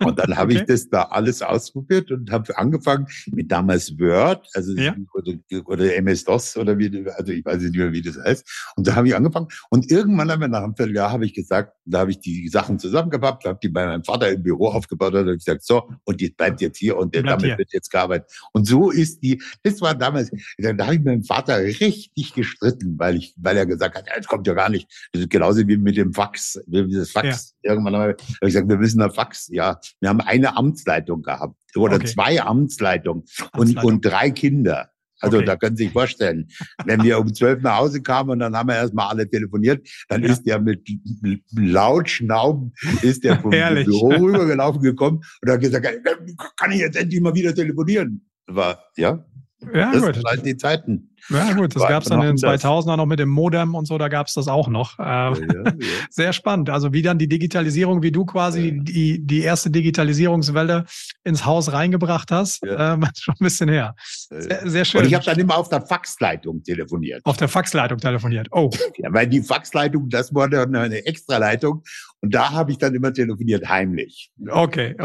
[0.00, 0.60] Und dann habe okay.
[0.60, 4.94] ich das da alles ausprobiert und habe angefangen mit damals Word, also ja.
[5.14, 5.32] oder,
[5.64, 8.72] oder MS-DOS oder wie, also ich weiß nicht mehr, wie das heißt.
[8.76, 9.48] Und da habe ich angefangen.
[9.70, 12.78] Und irgendwann haben wir nach einem Vierteljahr habe ich gesagt, da habe ich die Sachen
[12.78, 16.30] zusammengepappt, habe die bei meinem Vater im Büro aufgebaut und habe gesagt, so, und die
[16.30, 17.58] bleibt jetzt hier und damit hier.
[17.58, 18.30] wird jetzt gearbeitet.
[18.52, 22.98] Und so ist die, das war damals, da habe ich mit meinem Vater richtig gestritten,
[22.98, 24.88] weil ich, weil er gesagt hat, ja, das kommt ja gar nicht.
[25.12, 27.54] Das ist genauso wie mit dem Fax, wie das Fax.
[27.62, 27.72] Ja.
[27.72, 29.48] Irgendwann habe ich gesagt, wir müssen ein Fax.
[29.48, 32.06] Ja, wir haben eine Amtsleitung gehabt oder okay.
[32.06, 33.24] zwei Amtsleitungen
[33.56, 34.90] und, und drei Kinder.
[35.20, 35.46] Also okay.
[35.46, 36.48] da können Sie sich vorstellen,
[36.84, 40.22] wenn wir um zwölf nach Hause kamen und dann haben wir erstmal alle telefoniert, dann
[40.22, 40.30] ja.
[40.30, 40.88] ist der mit
[41.56, 42.72] laut Schnauben,
[43.02, 43.50] ist der vom
[43.84, 45.88] Büro rübergelaufen gekommen und hat gesagt,
[46.56, 48.28] kann ich jetzt endlich mal wieder telefonieren?
[48.46, 49.24] War, ja,
[49.74, 50.14] ja, das gut.
[50.14, 51.10] sind halt die Zeiten.
[51.30, 53.98] Ja, gut, das gab es dann in den 2000er noch mit dem Modem und so,
[53.98, 54.98] da gab es das auch noch.
[54.98, 55.72] Ja, ja, ja.
[56.10, 56.70] Sehr spannend.
[56.70, 60.86] Also wie dann die Digitalisierung, wie du quasi die, die erste Digitalisierungswelle
[61.24, 63.94] ins Haus reingebracht hast, ähm, schon ein bisschen her.
[64.30, 65.02] Sehr, sehr schön.
[65.02, 67.20] Und ich habe dann immer auf der Faxleitung telefoniert.
[67.24, 68.70] Auf der Faxleitung telefoniert, oh.
[68.96, 71.82] Ja, weil die Faxleitung, das war dann eine Extraleitung
[72.20, 74.30] und da habe ich dann immer telefoniert, heimlich.
[74.48, 74.96] Okay.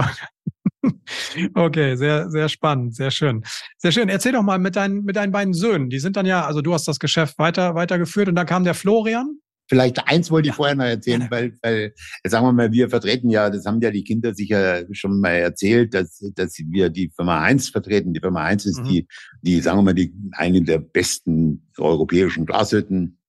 [1.53, 3.43] Okay, sehr, sehr spannend, sehr schön.
[3.77, 4.09] Sehr schön.
[4.09, 5.89] Erzähl doch mal mit deinen, mit deinen beiden Söhnen.
[5.89, 8.73] Die sind dann ja, also du hast das Geschäft weiter, weitergeführt und dann kam der
[8.73, 9.39] Florian.
[9.69, 11.93] Vielleicht eins wollte ich vorher noch erzählen, weil, weil,
[12.27, 15.93] sagen wir mal, wir vertreten ja, das haben ja die Kinder sicher schon mal erzählt,
[15.93, 18.13] dass, dass wir die Firma Heinz vertreten.
[18.13, 18.85] Die Firma Heinz ist mhm.
[18.85, 19.07] die,
[19.41, 23.19] die, sagen wir mal, die, eine der besten europäischen Glashütten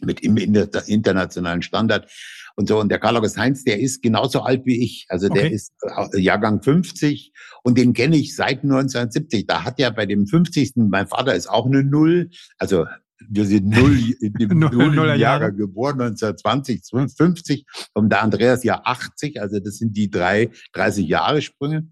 [0.00, 2.10] mit im internationalen Standard
[2.58, 2.80] und so.
[2.80, 5.06] Und der Karl-August Heinz, der ist genauso alt wie ich.
[5.08, 5.54] Also der okay.
[5.54, 5.72] ist
[6.12, 9.46] äh, Jahrgang 50 und den kenne ich seit 1970.
[9.46, 10.72] Da hat er bei dem 50.
[10.76, 12.30] Mein Vater ist auch eine Null.
[12.58, 12.84] Also
[13.28, 16.82] wir sind null in dem null Jahre geboren, 1920,
[17.16, 21.88] 50 und der Andreas ja 80, also das sind die drei 30 Jahre Sprünge.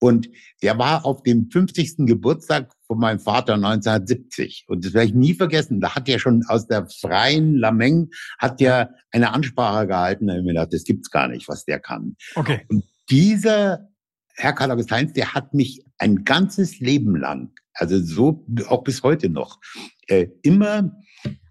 [0.00, 0.28] Und
[0.62, 2.06] der war auf dem 50.
[2.06, 4.64] Geburtstag von meinem Vater 1970.
[4.66, 5.78] Und das werde ich nie vergessen.
[5.80, 10.26] Da hat er schon aus der freien Lameng hat er eine Ansprache gehalten.
[10.26, 12.16] Da habe ich mir gedacht, das gibt's gar nicht, was der kann.
[12.34, 12.66] Okay.
[12.68, 13.88] Und dieser
[14.34, 19.04] Herr Karl August Heinz, der hat mich ein ganzes Leben lang, also so auch bis
[19.04, 19.60] heute noch,
[20.08, 20.90] äh, immer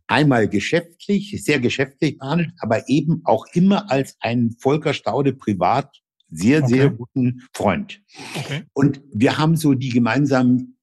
[0.08, 6.64] einmal geschäftlich, sehr geschäftlich behandelt, aber eben auch immer als ein Volker Staude privat sehr,
[6.64, 6.74] okay.
[6.74, 8.02] sehr guten Freund.
[8.36, 8.64] Okay.
[8.74, 10.76] Und wir haben so die gemeinsamen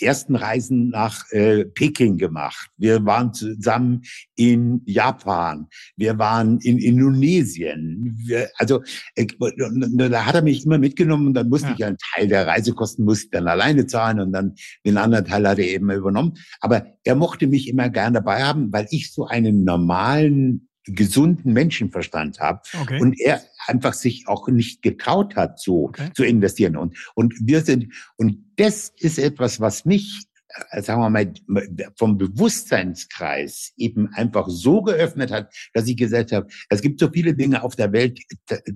[0.00, 2.70] ersten Reisen nach äh, Peking gemacht.
[2.76, 4.02] Wir waren zusammen
[4.34, 5.68] in Japan.
[5.96, 8.14] Wir waren in Indonesien.
[8.18, 8.82] Wir, also
[9.14, 11.74] äh, da hat er mich immer mitgenommen und dann musste ja.
[11.74, 15.58] ich einen Teil der Reisekosten musste dann alleine zahlen und dann den anderen Teil hat
[15.58, 16.34] er eben übernommen.
[16.60, 22.40] Aber er mochte mich immer gern dabei haben, weil ich so einen normalen gesunden Menschenverstand
[22.40, 23.00] habe okay.
[23.00, 26.10] und er einfach sich auch nicht getraut hat, so okay.
[26.14, 26.76] zu investieren.
[26.76, 30.25] Und, und wir sind, und das ist etwas, was mich
[30.80, 31.32] sagen wir mal,
[31.96, 37.34] vom Bewusstseinskreis eben einfach so geöffnet hat, dass ich gesagt habe, es gibt so viele
[37.34, 38.20] Dinge auf der Welt,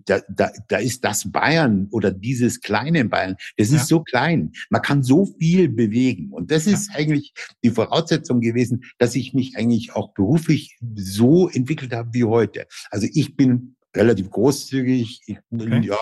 [0.07, 4.53] da, da, da ist das Bayern oder dieses kleine Bayern, das ist so klein.
[4.71, 6.31] Man kann so viel bewegen.
[6.33, 6.97] Und das ist ja.
[6.97, 12.67] eigentlich die Voraussetzung gewesen, dass ich mich eigentlich auch beruflich so entwickelt habe wie heute.
[12.91, 15.23] Also ich bin relativ großzügig.
[15.27, 15.81] Ich, okay.
[15.85, 15.97] Ja,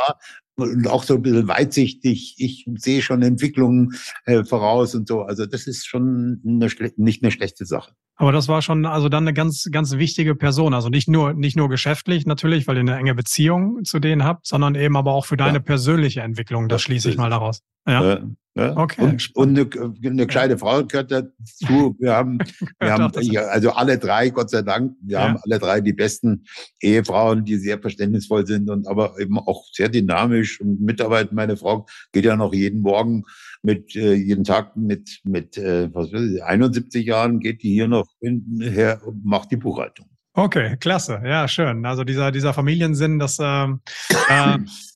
[0.58, 2.34] und auch so ein bisschen weitsichtig.
[2.38, 3.94] Ich sehe schon Entwicklungen
[4.24, 5.22] äh, voraus und so.
[5.22, 7.92] Also das ist schon eine nicht eine schlechte Sache.
[8.16, 10.74] Aber das war schon also dann eine ganz ganz wichtige Person.
[10.74, 14.46] Also nicht nur nicht nur geschäftlich natürlich, weil ihr eine enge Beziehung zu denen habt,
[14.46, 15.62] sondern eben aber auch für deine ja.
[15.62, 16.68] persönliche Entwicklung.
[16.68, 17.62] Das schließe ich mal daraus.
[17.86, 18.04] Ja.
[18.04, 18.20] ja.
[18.58, 18.76] Ja?
[18.76, 19.02] Okay.
[19.02, 21.96] Und, und eine, eine gescheite Frau gehört dazu.
[22.00, 22.38] Wir haben,
[22.80, 23.12] wir haben
[23.50, 25.28] also alle drei, Gott sei Dank, wir ja.
[25.28, 26.44] haben alle drei die besten
[26.80, 31.34] Ehefrauen, die sehr verständnisvoll sind und aber eben auch sehr dynamisch und mitarbeiten.
[31.34, 33.24] Meine Frau geht ja noch jeden Morgen
[33.62, 37.88] mit äh, jeden Tag mit mit äh, was will ich, 71 Jahren geht die hier
[37.88, 40.08] noch her und macht die Buchhaltung.
[40.38, 41.20] Okay, klasse.
[41.24, 41.84] Ja, schön.
[41.84, 43.66] Also dieser, dieser Familiensinn, das, äh,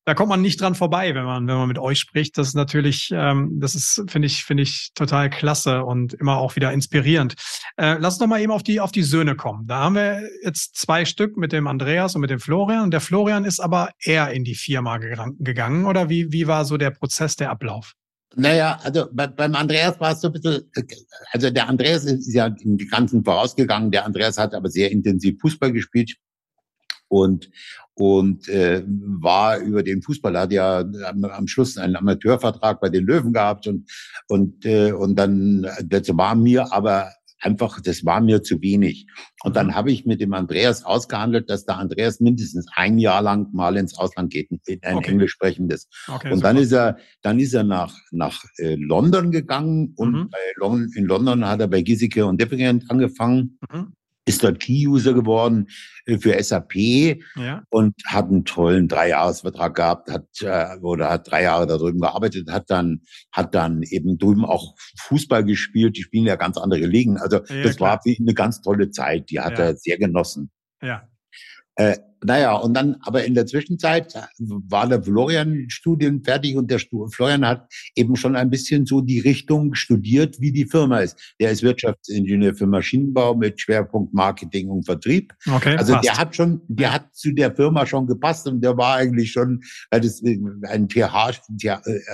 [0.05, 2.38] da kommt man nicht dran vorbei, wenn man, wenn man mit euch spricht.
[2.38, 6.55] Das ist natürlich, ähm, das ist, finde ich, finde ich total klasse und immer auch
[6.55, 7.35] wieder inspirierend.
[7.76, 9.66] Äh, lass uns noch mal eben auf die, auf die Söhne kommen.
[9.66, 12.92] Da haben wir jetzt zwei Stück mit dem Andreas und mit dem Florian.
[12.92, 16.92] Der Florian ist aber eher in die Firma gegangen, oder wie, wie war so der
[16.92, 17.94] Prozess, der Ablauf?
[18.35, 20.62] Naja, also bei, beim Andreas war es so ein bisschen,
[21.33, 23.90] also der Andreas ist ja die Ganzen vorausgegangen.
[23.90, 26.16] Der Andreas hat aber sehr intensiv Fußball gespielt
[27.09, 27.51] und
[27.95, 33.05] und äh, war über den Fußball hat ja am, am Schluss einen Amateurvertrag bei den
[33.05, 33.90] Löwen gehabt und
[34.29, 39.07] und äh, und dann das war mir aber einfach, das war mir zu wenig.
[39.42, 43.52] Und dann habe ich mit dem Andreas ausgehandelt, dass der Andreas mindestens ein Jahr lang
[43.52, 45.12] mal ins Ausland geht, in ein okay.
[45.12, 45.88] Englisch sprechendes.
[46.09, 46.48] Okay, und super.
[46.48, 50.31] dann ist er, dann ist er nach, nach äh, London gegangen und mhm.
[50.31, 53.59] bei Lon in London hat er bei Giesecke und Deppigent angefangen.
[53.70, 55.68] Mhm ist dort Key-User geworden
[56.06, 56.74] äh, für SAP
[57.37, 57.62] ja.
[57.70, 62.50] und hat einen tollen Dreijahresvertrag gehabt, hat äh, oder hat drei Jahre da drüben gearbeitet,
[62.50, 65.96] hat dann hat dann eben drüben auch Fußball gespielt.
[65.96, 67.18] Die spielen ja ganz andere Ligen.
[67.18, 68.00] Also ja, das klar.
[68.04, 69.30] war eine ganz tolle Zeit.
[69.30, 69.66] Die hat ja.
[69.66, 70.50] er sehr genossen.
[70.80, 71.08] Ja.
[71.74, 76.78] Äh, naja, und dann, aber in der Zwischenzeit war der Florian Studien fertig und der
[76.78, 81.35] Florian hat eben schon ein bisschen so die Richtung studiert, wie die Firma ist.
[81.40, 85.32] Der ist Wirtschaftsingenieur für Maschinenbau mit Schwerpunkt Marketing und Vertrieb.
[85.50, 86.04] Okay, also passt.
[86.04, 89.62] der hat schon, der hat zu der Firma schon gepasst und der war eigentlich schon,
[89.90, 91.40] weil das ein TH,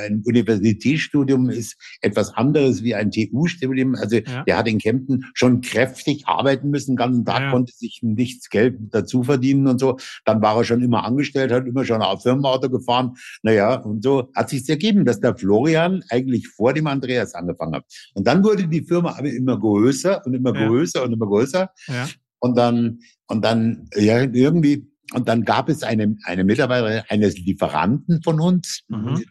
[0.07, 3.95] ein Universitätsstudium ist etwas anderes wie ein TU-Studium.
[3.95, 4.45] Also ja.
[4.45, 7.51] der hat in Kempten schon kräftig arbeiten müssen, ganzen Tag ja.
[7.51, 9.98] konnte sich nichts Geld dazu verdienen und so.
[10.25, 13.17] Dann war er schon immer angestellt, hat immer schon auf Firmenauto gefahren.
[13.43, 17.85] Naja, und so hat sich ergeben, dass der Florian eigentlich vor dem Andreas angefangen hat.
[18.15, 20.67] Und dann wurde die Firma aber immer größer und immer ja.
[20.67, 21.71] größer und immer größer.
[21.87, 22.09] Ja.
[22.41, 28.23] Und dann, und dann, ja, irgendwie, und dann gab es eine, eine Mitarbeiterin eines Lieferanten
[28.23, 29.23] von uns, mhm.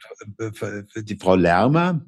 [0.96, 2.06] die, die Frau Lermer,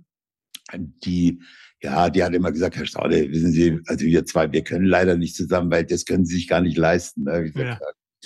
[0.74, 1.40] die
[1.82, 5.16] ja, die hat immer gesagt, Herr Staude, wissen Sie, also wir zwei, wir können leider
[5.16, 7.24] nicht zusammen, weil das können Sie sich gar nicht leisten.
[7.24, 7.52] Ne?
[7.56, 7.80] Ja.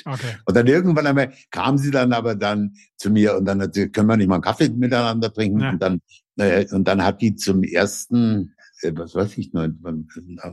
[0.06, 0.36] Okay.
[0.46, 3.90] Und dann irgendwann einmal kam sie dann aber dann zu mir und dann hat sie,
[3.90, 5.62] können wir nicht mal einen Kaffee miteinander trinken?
[5.62, 5.70] Ja.
[5.72, 6.02] Und dann,
[6.38, 9.80] äh, und dann hat die zum ersten, äh, was weiß ich, neun,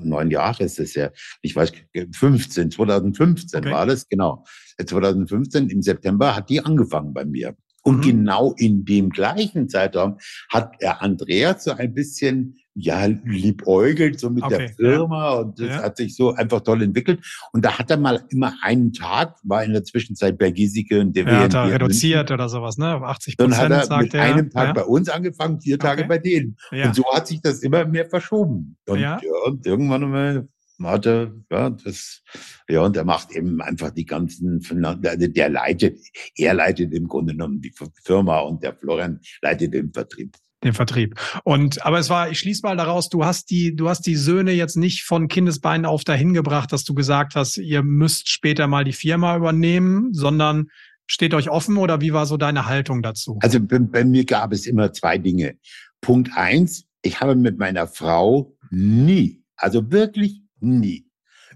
[0.03, 1.11] neun Jahre ist das ja,
[1.43, 1.73] ich weiß,
[2.13, 3.71] 15, 2015 okay.
[3.71, 4.45] war das, genau.
[4.85, 7.57] 2015 im September hat die angefangen bei mir.
[7.83, 8.03] Und mhm.
[8.03, 14.45] genau in dem gleichen Zeitraum hat er Andreas so ein bisschen ja, liebäugelt so mit
[14.45, 15.39] okay, der Firma ja.
[15.41, 15.83] und das ja.
[15.83, 17.21] hat sich so einfach toll entwickelt.
[17.53, 21.15] Und da hat er mal immer einen Tag, war in der Zwischenzeit bei Giesecke und
[21.17, 22.95] der ja, hat er reduziert oder sowas, ne?
[22.95, 23.71] Auf 80 Prozent.
[23.71, 24.73] Dann hat er mit er, einem Tag ja.
[24.73, 26.09] bei uns angefangen, vier Tage okay.
[26.09, 26.57] bei denen.
[26.71, 28.77] Und so hat sich das immer mehr verschoben.
[28.87, 29.21] Und, ja.
[29.47, 30.49] und irgendwann einmal
[30.87, 32.23] hat er, ja, das,
[32.69, 34.61] ja, und er macht eben einfach die ganzen,
[35.05, 35.99] also der leitet,
[36.37, 37.73] er leitet im Grunde genommen die
[38.05, 41.19] Firma und der Florian leitet den Vertrieb den Vertrieb.
[41.45, 44.53] Und aber es war, ich schließe mal daraus, du hast die, du hast die Söhne
[44.53, 48.85] jetzt nicht von Kindesbeinen auf dahin gebracht, dass du gesagt hast, ihr müsst später mal
[48.85, 50.67] die Firma übernehmen, sondern
[51.07, 53.39] steht euch offen oder wie war so deine Haltung dazu?
[53.43, 55.57] Also bei, bei mir gab es immer zwei Dinge.
[56.01, 61.07] Punkt eins, ich habe mit meiner Frau nie, also wirklich nie,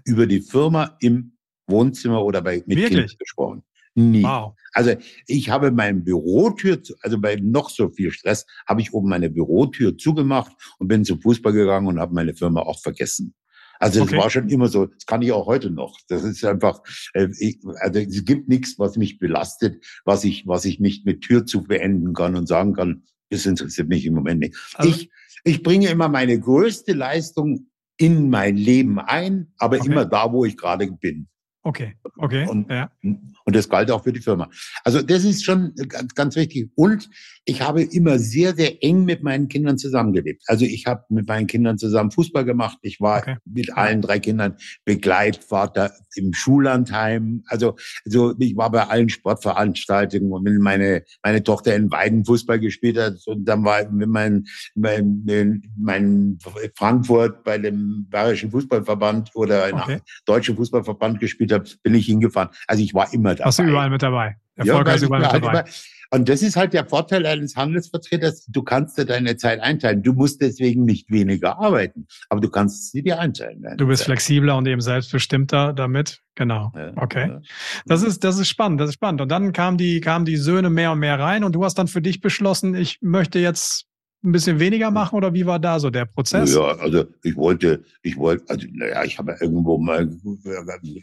[0.03, 1.37] über die Firma im
[1.67, 3.63] Wohnzimmer oder bei mit Kindern gesprochen.
[3.95, 4.23] Nie.
[4.23, 4.55] Wow.
[4.73, 4.93] Also
[5.25, 9.97] ich habe meine Bürotür, also bei noch so viel Stress, habe ich oben meine Bürotür
[9.97, 13.33] zugemacht und bin zum Fußball gegangen und habe meine Firma auch vergessen.
[13.79, 14.15] Also okay.
[14.15, 15.97] das war schon immer so, das kann ich auch heute noch.
[16.07, 16.81] Das ist einfach,
[17.13, 21.21] äh, ich, also es gibt nichts, was mich belastet, was ich, was ich nicht mit
[21.21, 24.55] Tür zu beenden kann und sagen kann, das interessiert mich im Moment nicht.
[24.75, 25.09] Also, ich,
[25.43, 29.87] ich bringe immer meine größte Leistung in mein Leben ein, aber okay.
[29.87, 31.27] immer da, wo ich gerade bin.
[31.67, 32.47] Okay, okay.
[32.47, 32.91] Und, ja.
[33.01, 34.51] und das galt auch für die Firma.
[34.83, 36.69] Also das ist schon ganz, ganz wichtig.
[36.75, 37.09] Und
[37.43, 40.43] ich habe immer sehr, sehr eng mit meinen Kindern zusammengelebt.
[40.45, 42.77] Also ich habe mit meinen Kindern zusammen Fußball gemacht.
[42.83, 43.37] Ich war okay.
[43.45, 47.43] mit allen drei Kindern Begleitvater im Schullandheim.
[47.47, 47.75] Also,
[48.05, 52.99] also ich war bei allen Sportveranstaltungen und wenn meine, meine Tochter in Weiden Fußball gespielt
[52.99, 56.37] hat und dann war mit mein, mein, mein
[56.75, 59.99] Frankfurt bei dem Bayerischen Fußballverband oder in okay.
[60.25, 62.49] Deutschen Fußballverband gespielt habe, bin ich hingefahren.
[62.67, 63.45] Also ich war immer dabei.
[63.45, 64.37] Warst du überall mit dabei?
[64.55, 65.59] Erfolgreich ja, überall mit dabei.
[65.61, 65.65] Immer,
[66.11, 68.45] und das ist halt der Vorteil eines Handelsvertreters.
[68.45, 70.03] Du kannst dir deine Zeit einteilen.
[70.03, 73.65] Du musst deswegen nicht weniger arbeiten, aber du kannst sie dir einteilen.
[73.77, 74.05] Du bist Zeit.
[74.05, 76.21] flexibler und eben selbstbestimmter damit.
[76.35, 76.71] Genau.
[76.95, 77.39] Okay.
[77.85, 78.79] Das ist, das ist spannend.
[78.79, 79.21] Das ist spannend.
[79.21, 81.87] Und dann kamen die, kamen die Söhne mehr und mehr rein und du hast dann
[81.87, 83.85] für dich beschlossen, ich möchte jetzt
[84.25, 86.53] ein bisschen weniger machen oder wie war da so der Prozess?
[86.53, 90.09] Ja, also ich wollte, ich wollte, also naja, ich habe irgendwo mal,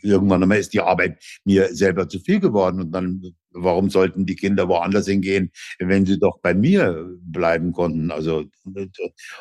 [0.03, 3.23] irgendwann einmal ist die Arbeit mir selber zu viel geworden und dann
[3.55, 8.11] warum sollten die Kinder woanders hingehen, wenn sie doch bei mir bleiben konnten?
[8.11, 8.45] Also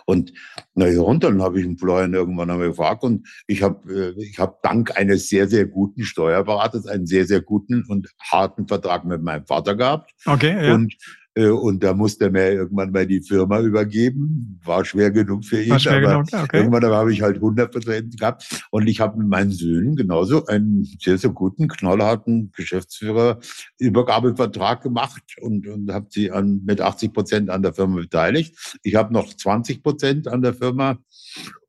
[0.05, 0.33] und
[0.75, 4.37] na ja, und dann habe ich den Florian irgendwann einmal gefragt und ich habe ich
[4.37, 9.21] habe dank eines sehr sehr guten Steuerberaters einen sehr sehr guten und harten Vertrag mit
[9.21, 10.11] meinem Vater gehabt.
[10.25, 10.67] Okay.
[10.67, 10.73] Ja.
[10.73, 14.59] Und Äh, und da musste er mir irgendwann mal die Firma übergeben.
[14.65, 15.69] War schwer genug für ihn.
[15.69, 16.57] War schwer aber genug, okay.
[16.57, 18.65] Irgendwann habe ich halt 100 Prozent gehabt.
[18.69, 25.65] Und ich habe mit meinen Söhnen genauso einen sehr, sehr guten, knallharten Geschäftsführer-Übergabevertrag gemacht und,
[25.67, 28.77] und habe sie an, mit 80 Prozent an der Firma beteiligt.
[28.83, 30.97] Ich habe noch 20 Prozent an der Firma.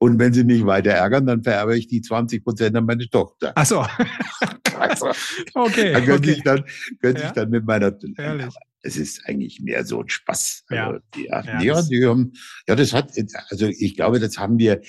[0.01, 3.53] Und wenn sie mich weiter ärgern, dann vererbe ich die 20 Prozent an meine Tochter.
[3.55, 3.87] Ach so.
[4.81, 5.13] also,
[5.55, 5.93] okay.
[5.93, 6.33] Dann könnte okay.
[6.33, 6.65] ich dann,
[7.01, 7.29] könnte ja.
[7.29, 10.65] ich dann mit meiner, Ehrlich es ist eigentlich mehr so ein Spaß.
[10.71, 12.33] Ja, also, ja, ja, ja, die haben,
[12.67, 13.13] ja, das hat,
[13.51, 14.81] also ich glaube, das haben wir,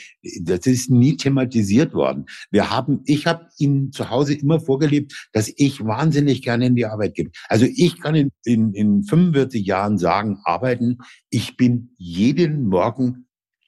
[0.41, 2.25] das ist nie thematisiert worden.
[2.51, 6.85] Wir haben, ich habe ihnen zu Hause immer vorgelebt, dass ich wahnsinnig gerne in die
[6.85, 7.29] Arbeit gehe.
[7.47, 10.97] Also ich kann in, in, in 45 Jahren sagen, arbeiten,
[11.29, 13.27] ich bin jeden Morgen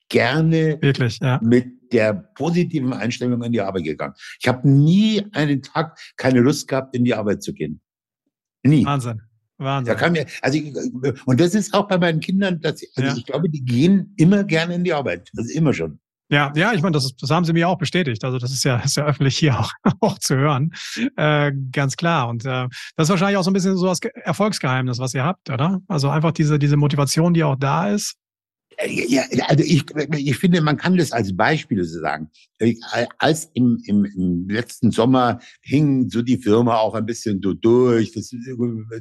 [0.09, 1.39] gerne Wirklich, ja.
[1.43, 4.13] mit der positiven Einstellung in die Arbeit gegangen.
[4.39, 7.81] Ich habe nie einen Tag keine Lust gehabt, in die Arbeit zu gehen.
[8.63, 8.85] Nie.
[8.85, 9.21] Wahnsinn.
[9.57, 9.93] Wahnsinn.
[9.93, 10.73] Da kann mir, also ich,
[11.25, 13.15] und das ist auch bei meinen Kindern, dass also ja.
[13.15, 15.29] ich glaube, die gehen immer gerne in die Arbeit.
[15.33, 15.99] Das ist immer schon.
[16.29, 18.23] Ja, ja, ich meine, das, das haben sie mir auch bestätigt.
[18.23, 20.71] Also das ist ja, ist ja öffentlich hier auch, auch zu hören.
[21.17, 22.29] Äh, ganz klar.
[22.29, 25.49] Und äh, das ist wahrscheinlich auch so ein bisschen so das Erfolgsgeheimnis, was ihr habt,
[25.49, 25.81] oder?
[25.87, 28.15] Also einfach diese, diese Motivation, die auch da ist,
[28.87, 29.83] ja, also ich,
[30.17, 32.29] ich finde, man kann das als Beispiel so sagen.
[33.17, 38.13] Als im, im, im letzten Sommer hing so die Firma auch ein bisschen so durch.
[38.13, 38.33] Das,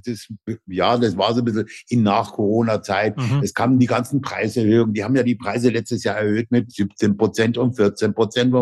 [0.05, 0.29] das,
[0.67, 3.17] ja, das war so ein bisschen in Nach-Corona-Zeit.
[3.17, 3.41] Mhm.
[3.43, 4.95] Es kamen die ganzen Preiserhöhungen.
[4.95, 8.55] Die haben ja die Preise letztes Jahr erhöht mit 17 Prozent und 14 Prozent.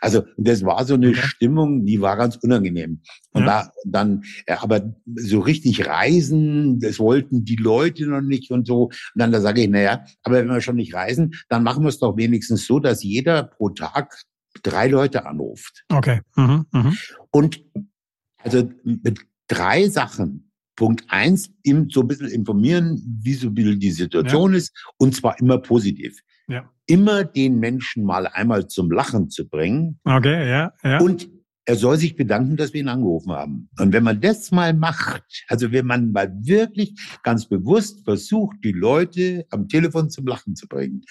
[0.00, 1.20] Also das war so eine okay.
[1.22, 3.00] Stimmung, die war ganz unangenehm.
[3.32, 3.64] Und ja.
[3.64, 8.84] da, dann, aber so richtig reisen, das wollten die Leute noch nicht und so.
[8.84, 11.88] Und dann da sage ich, naja, aber wenn wir schon nicht reisen, dann machen wir
[11.88, 14.14] es doch wenigstens so, dass jeder pro Tag
[14.62, 15.84] drei Leute anruft.
[15.88, 16.20] Okay.
[16.36, 16.92] Mhm, mh.
[17.30, 17.64] Und
[18.38, 20.44] also mit drei Sachen.
[20.76, 24.58] Punkt eins, ihm so ein bisschen informieren, wie so ein bisschen die Situation ja.
[24.58, 26.20] ist, und zwar immer positiv.
[26.46, 26.70] Ja.
[26.86, 29.98] Immer den Menschen mal einmal zum Lachen zu bringen.
[30.04, 31.00] Okay, ja, ja.
[31.00, 31.28] Und
[31.68, 33.68] er soll sich bedanken, dass wir ihn angerufen haben.
[33.78, 38.72] Und wenn man das mal macht, also wenn man mal wirklich ganz bewusst versucht, die
[38.72, 41.02] Leute am Telefon zum Lachen zu bringen,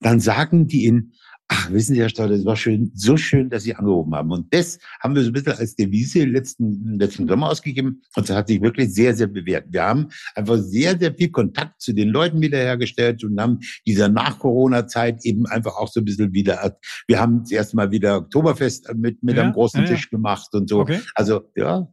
[0.00, 1.12] dann sagen die ihn,
[1.52, 4.30] Ach, wissen Sie, Herr Stauder, es war schön, so schön, dass Sie angerufen haben.
[4.30, 8.02] Und das haben wir so ein bisschen als Devise letzten, letzten Sommer ausgegeben.
[8.14, 9.66] Und das hat sich wirklich sehr, sehr bewährt.
[9.68, 15.24] Wir haben einfach sehr, sehr viel Kontakt zu den Leuten wiederhergestellt und haben dieser Nach-Corona-Zeit
[15.24, 19.20] eben einfach auch so ein bisschen wieder, wir haben das erste Mal wieder Oktoberfest mit,
[19.24, 19.86] mit ja, einem großen ja.
[19.88, 20.78] Tisch gemacht und so.
[20.78, 21.00] Okay.
[21.16, 21.88] Also, ja,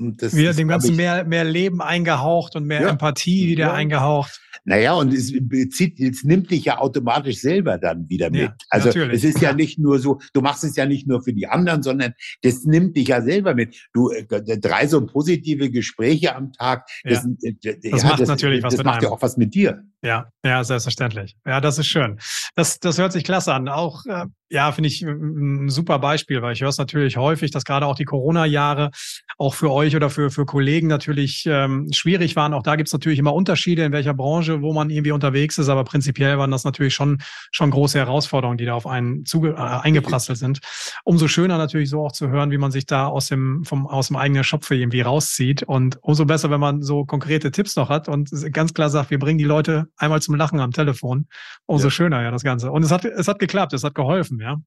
[0.00, 2.88] das, wieder dem Ganzen mehr, mehr Leben eingehaucht und mehr ja.
[2.88, 3.72] Empathie wieder ja.
[3.72, 4.40] eingehaucht.
[4.64, 8.42] Naja, und es, bezieht, es nimmt dich ja automatisch selber dann wieder mit.
[8.42, 9.16] Ja, also natürlich.
[9.16, 11.82] es ist ja nicht nur so, du machst es ja nicht nur für die anderen,
[11.82, 13.76] sondern das nimmt dich ja selber mit.
[13.92, 14.26] Du äh,
[14.58, 17.54] drei so positive Gespräche am Tag, das, äh,
[17.90, 19.82] das macht das, natürlich was das macht ja auch was mit dir.
[20.02, 21.36] Ja, ja, selbstverständlich.
[21.46, 22.18] Ja, das ist schön.
[22.54, 23.68] Das, das hört sich klasse an.
[23.68, 27.64] Auch, äh, ja, finde ich ein super Beispiel, weil ich höre es natürlich häufig, dass
[27.64, 28.90] gerade auch die Corona-Jahre
[29.38, 32.52] auch für euch oder für, für Kollegen natürlich ähm, schwierig waren.
[32.52, 35.68] Auch da gibt es natürlich immer Unterschiede, in welcher Branche, wo man irgendwie unterwegs ist,
[35.68, 37.18] aber prinzipiell waren das natürlich schon,
[37.52, 40.58] schon große Herausforderungen, die da auf einen zuge äh, eingeprasselt sind.
[41.04, 44.08] Umso schöner natürlich so auch zu hören, wie man sich da aus dem, vom, aus
[44.08, 45.62] dem eigenen Schopf irgendwie rauszieht.
[45.62, 49.20] Und umso besser, wenn man so konkrete Tipps noch hat und ganz klar sagt, wir
[49.20, 51.28] bringen die Leute einmal zum Lachen am Telefon.
[51.66, 51.90] Umso ja.
[51.90, 52.72] schöner ja das Ganze.
[52.72, 54.60] Und es hat, es hat geklappt, es hat geholfen, ja.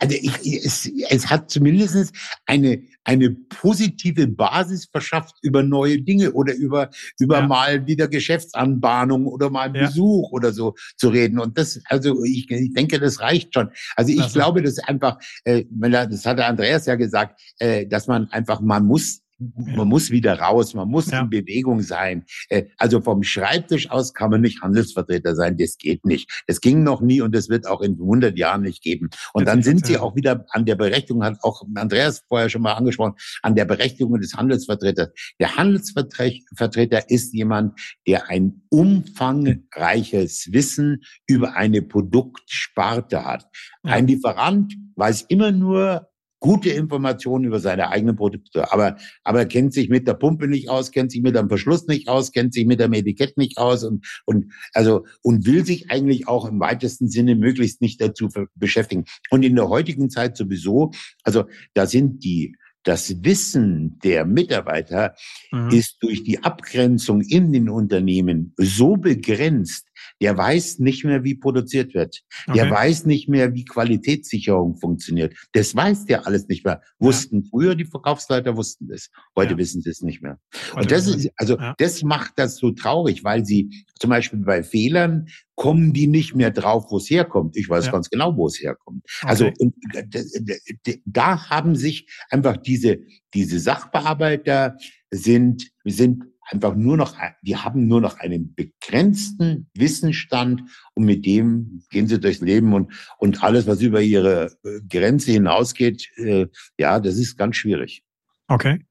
[0.00, 2.12] Also ich, es, es hat zumindest
[2.44, 7.46] eine, eine positive Basis verschafft über neue Dinge oder über, über ja.
[7.46, 9.86] mal wieder Geschäftsanbahnung oder mal ja.
[9.86, 11.38] Besuch oder so zu reden.
[11.38, 13.70] Und das, also ich, ich denke, das reicht schon.
[13.94, 14.34] Also ich also.
[14.34, 18.84] glaube, dass einfach, äh, das hat der Andreas ja gesagt, äh, dass man einfach, man
[18.84, 21.20] muss man muss wieder raus, man muss ja.
[21.20, 22.24] in Bewegung sein.
[22.48, 26.44] Äh, also vom Schreibtisch aus kann man nicht Handelsvertreter sein, das geht nicht.
[26.46, 29.10] Das ging noch nie und das wird auch in 100 Jahren nicht geben.
[29.32, 32.74] Und dann sind sie auch wieder an der Berechtigung, hat auch Andreas vorher schon mal
[32.74, 35.10] angesprochen, an der Berechtigung des Handelsvertreters.
[35.38, 43.46] Der Handelsvertreter ist jemand, der ein umfangreiches Wissen über eine Produktsparte hat.
[43.82, 46.08] Ein Lieferant weiß immer nur
[46.40, 50.90] gute Informationen über seine eigenen Produkte, aber, aber kennt sich mit der Pumpe nicht aus,
[50.90, 54.06] kennt sich mit dem Verschluss nicht aus, kennt sich mit dem Etikett nicht aus und,
[54.26, 59.04] und, also, und will sich eigentlich auch im weitesten Sinne möglichst nicht dazu beschäftigen.
[59.30, 60.90] Und in der heutigen Zeit sowieso,
[61.22, 61.44] also
[61.74, 65.16] da sind die, das Wissen der Mitarbeiter
[65.50, 65.70] mhm.
[65.70, 69.88] ist durch die Abgrenzung in den Unternehmen so begrenzt,
[70.20, 72.22] der weiß nicht mehr, wie produziert wird.
[72.46, 72.70] Der Okay.
[72.70, 75.34] weiß nicht mehr, wie Qualitätssicherung funktioniert.
[75.52, 76.80] Das weiß der alles nicht mehr.
[76.98, 79.10] Wussten früher die Verkaufsleiter wussten das.
[79.36, 79.58] Heute Ja.
[79.58, 80.38] wissen sie es nicht mehr.
[80.72, 81.74] Heute Und das ist, also Ja.
[81.78, 86.50] das macht das so traurig, weil sie zum Beispiel bei Fehlern kommen die nicht mehr
[86.50, 87.56] drauf, wo es herkommt.
[87.56, 87.92] Ich weiß Ja.
[87.92, 89.04] ganz genau, wo es herkommt.
[89.22, 89.54] Also Okay.
[89.58, 90.02] und d-
[90.40, 92.98] d- d- da haben sich einfach diese
[93.34, 94.76] diese Sachbearbeiter
[95.10, 100.62] sind sind einfach nur noch die haben nur noch einen begrenzten Wissensstand
[100.94, 105.32] und mit dem gehen sie durchs Leben und und alles was über ihre äh, Grenze
[105.32, 106.46] hinausgeht, äh,
[106.78, 108.04] ja, das ist ganz schwierig.
[108.48, 108.84] Okay.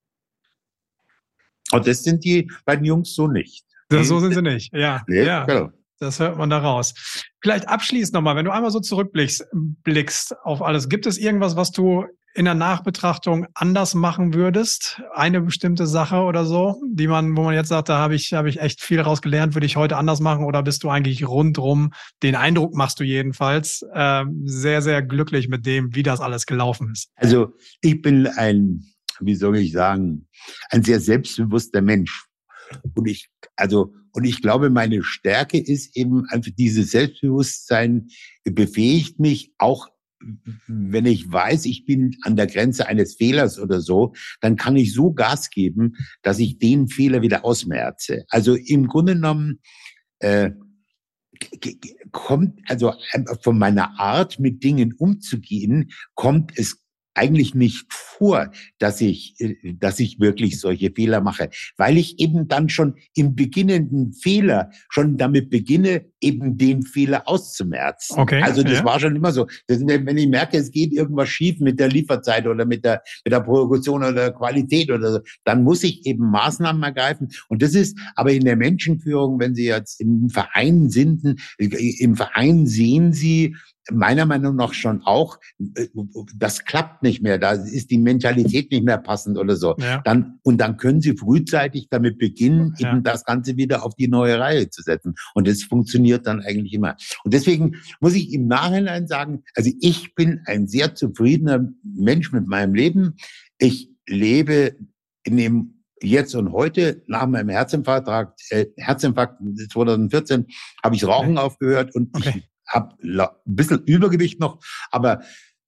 [1.72, 3.66] Und das sind die beiden Jungs so nicht.
[3.90, 4.74] Das, so sind sie nicht.
[4.74, 5.04] Ja.
[5.08, 5.46] Nee, ja.
[5.46, 5.72] genau.
[6.00, 6.94] Das hört man da raus.
[7.42, 11.72] Vielleicht abschließend nochmal, wenn du einmal so zurückblickst blickst auf alles, gibt es irgendwas, was
[11.72, 15.02] du in der Nachbetrachtung anders machen würdest?
[15.14, 18.50] Eine bestimmte Sache oder so, die man, wo man jetzt sagt, da habe ich, habe
[18.50, 22.36] ich echt viel rausgelernt, würde ich heute anders machen oder bist du eigentlich rundrum, den
[22.36, 27.10] Eindruck machst du jedenfalls, ähm, sehr, sehr glücklich mit dem, wie das alles gelaufen ist?
[27.16, 28.84] Also ich bin ein,
[29.22, 30.28] wie soll ich sagen,
[30.72, 32.26] ein sehr selbstbewusster Mensch.
[32.96, 38.10] Und ich, also, und ich glaube, meine Stärke ist eben einfach dieses Selbstbewusstsein
[38.44, 39.88] befähigt mich auch
[40.68, 44.94] wenn ich weiß, ich bin an der Grenze eines Fehlers oder so, dann kann ich
[44.94, 48.26] so Gas geben, dass ich den Fehler wieder ausmerze.
[48.30, 49.60] Also im Grunde genommen
[50.20, 50.52] äh,
[52.12, 56.85] kommt, also einfach von meiner Art, mit Dingen umzugehen, kommt es
[57.16, 62.48] eigentlich nicht vor, dass ich, äh, dass ich wirklich solche Fehler mache, weil ich eben
[62.48, 68.20] dann schon im beginnenden Fehler schon damit beginne, eben den Fehler auszumerzen.
[68.20, 68.86] Okay, Also das ja.
[68.86, 69.48] war schon immer so.
[69.68, 73.32] Das, wenn ich merke, es geht irgendwas schief mit der Lieferzeit oder mit der, mit
[73.32, 77.30] der Produktion oder der Qualität oder so, dann muss ich eben Maßnahmen ergreifen.
[77.50, 82.66] Und das ist aber in der Menschenführung, wenn Sie jetzt im Verein sind, im Verein
[82.68, 83.56] sehen Sie,
[83.92, 85.38] meiner Meinung nach schon auch,
[85.76, 85.88] äh,
[86.36, 89.76] das klappt nicht mehr, da ist die Mentalität nicht mehr passend oder so.
[89.80, 90.02] Ja.
[90.04, 92.92] Dann, und dann können Sie frühzeitig damit beginnen, Ja.
[92.92, 95.16] eben das Ganze wieder auf die neue Reihe zu setzen.
[95.34, 96.96] Und das funktioniert dann eigentlich immer.
[97.24, 102.48] Und deswegen muss ich im Nachhinein sagen, also ich bin ein sehr zufriedener Mensch mit
[102.48, 103.16] meinem Leben.
[103.58, 104.76] Ich lebe
[105.24, 105.72] in dem
[106.04, 110.46] Jetzt und heute nach meinem Herzinfarkt, äh, Herzinfarkt 2014
[110.84, 112.34] habe ich Rauchen aufgehört und Okay.
[112.36, 115.22] ich habe ein bisschen Übergewicht noch, aber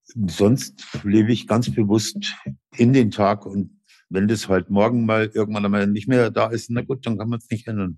[0.06, 2.34] sonst lebe ich ganz bewusst
[2.76, 3.78] in den Tag und
[4.10, 7.30] wenn das halt morgen mal irgendwann einmal nicht mehr da ist, na gut, dann kann
[7.30, 7.98] man es nicht ändern.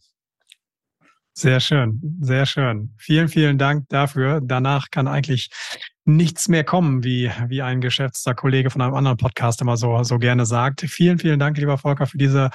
[1.33, 2.93] Sehr schön, sehr schön.
[2.97, 4.41] Vielen, vielen Dank dafür.
[4.43, 5.49] Danach kann eigentlich
[6.15, 10.17] nichts mehr kommen, wie, wie ein geschätzter Kollege von einem anderen Podcast immer so, so
[10.17, 10.81] gerne sagt.
[10.81, 12.49] Vielen, vielen Dank, lieber Volker, für diese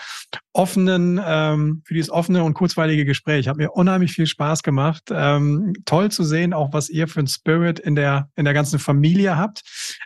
[0.53, 3.49] offenen, ähm, für dieses offene und kurzweilige Gespräch.
[3.49, 5.05] Hat mir unheimlich viel Spaß gemacht.
[5.11, 8.79] Ähm, toll zu sehen, auch was ihr für ein Spirit in der, in der ganzen
[8.79, 9.63] Familie habt.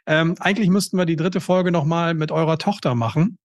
[0.06, 3.38] Ähm, eigentlich müssten wir die dritte Folge nochmal mit eurer Tochter machen.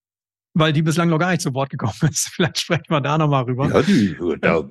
[0.56, 2.30] Weil die bislang noch gar nicht zu Wort gekommen ist.
[2.30, 3.70] Vielleicht sprechen wir da nochmal rüber.
[3.70, 4.64] Ja, die, da,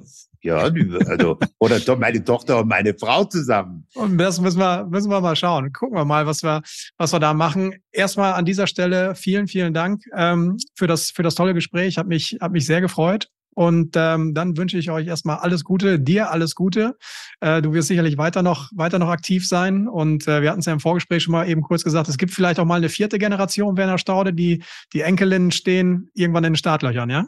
[0.43, 3.87] ja, die, also, oder doch meine Tochter und meine Frau zusammen.
[3.95, 5.73] Und das müssen wir, müssen wir mal schauen.
[5.73, 6.63] Gucken wir mal, was wir,
[6.99, 7.75] was wir da machen.
[7.93, 11.99] Erstmal an dieser Stelle vielen, vielen Dank ähm, für das, für das tolle Gespräch.
[11.99, 13.29] Hat mich, hat mich sehr gefreut.
[13.55, 16.97] Und ähm, dann wünsche ich euch erstmal alles Gute, dir alles Gute.
[17.41, 19.89] Äh, du wirst sicherlich weiter noch, weiter noch aktiv sein.
[19.89, 22.33] Und äh, wir hatten es ja im Vorgespräch schon mal eben kurz gesagt, es gibt
[22.33, 24.63] vielleicht auch mal eine vierte Generation Werner Staude, die,
[24.95, 27.27] die Enkelinnen stehen irgendwann in den Startlöchern, ja?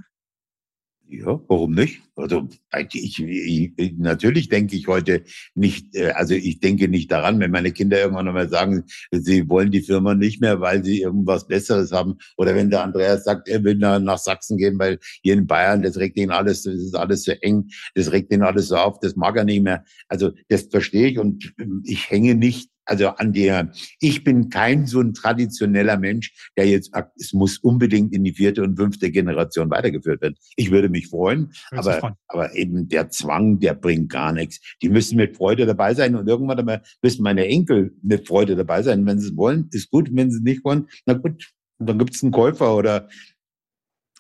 [1.07, 2.01] Ja, warum nicht?
[2.17, 2.49] Also
[2.93, 5.23] ich, ich, ich, natürlich denke ich heute
[5.55, 9.71] nicht, äh, also ich denke nicht daran, wenn meine Kinder irgendwann einmal sagen, sie wollen
[9.71, 12.17] die Firma nicht mehr, weil sie irgendwas Besseres haben.
[12.39, 15.99] Oder wenn der Andreas sagt, er will nach Sachsen gehen, weil hier in Bayern, das
[15.99, 19.15] regt ihn alles, das ist alles so eng, das regt ihn alles so auf, das
[19.15, 19.85] mag er nicht mehr.
[20.09, 23.71] Also das verstehe ich und ich hänge nicht also an der,
[24.01, 28.33] ich bin kein so ein traditioneller Mensch, der jetzt sagt, es muss unbedingt in die
[28.33, 30.37] vierte und fünfte Generation weitergeführt werden.
[30.57, 32.15] Ich würde mich freuen, Würde aber, freuen.
[32.29, 34.61] aber eben der Zwang, der bringt gar nichts.
[34.83, 38.83] Die müssen mit Freude dabei sein und irgendwann einmal müssen meine Enkel mit Freude dabei
[38.83, 39.07] sein.
[39.07, 40.11] Wenn sie es wollen, ist gut.
[40.13, 43.09] Wenn sie es nicht wollen, na gut, dann gibt es einen Käufer oder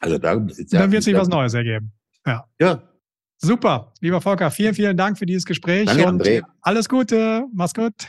[0.00, 1.92] also da Dann wird sich was Neues ergeben.
[2.26, 2.44] Ja.
[2.60, 2.82] Ja,
[3.44, 3.92] Super.
[4.00, 6.42] Lieber Volker, vielen, vielen Dank für dieses Gespräch Danke, und André.
[6.62, 7.46] alles Gute.
[7.52, 8.08] Mach's gut.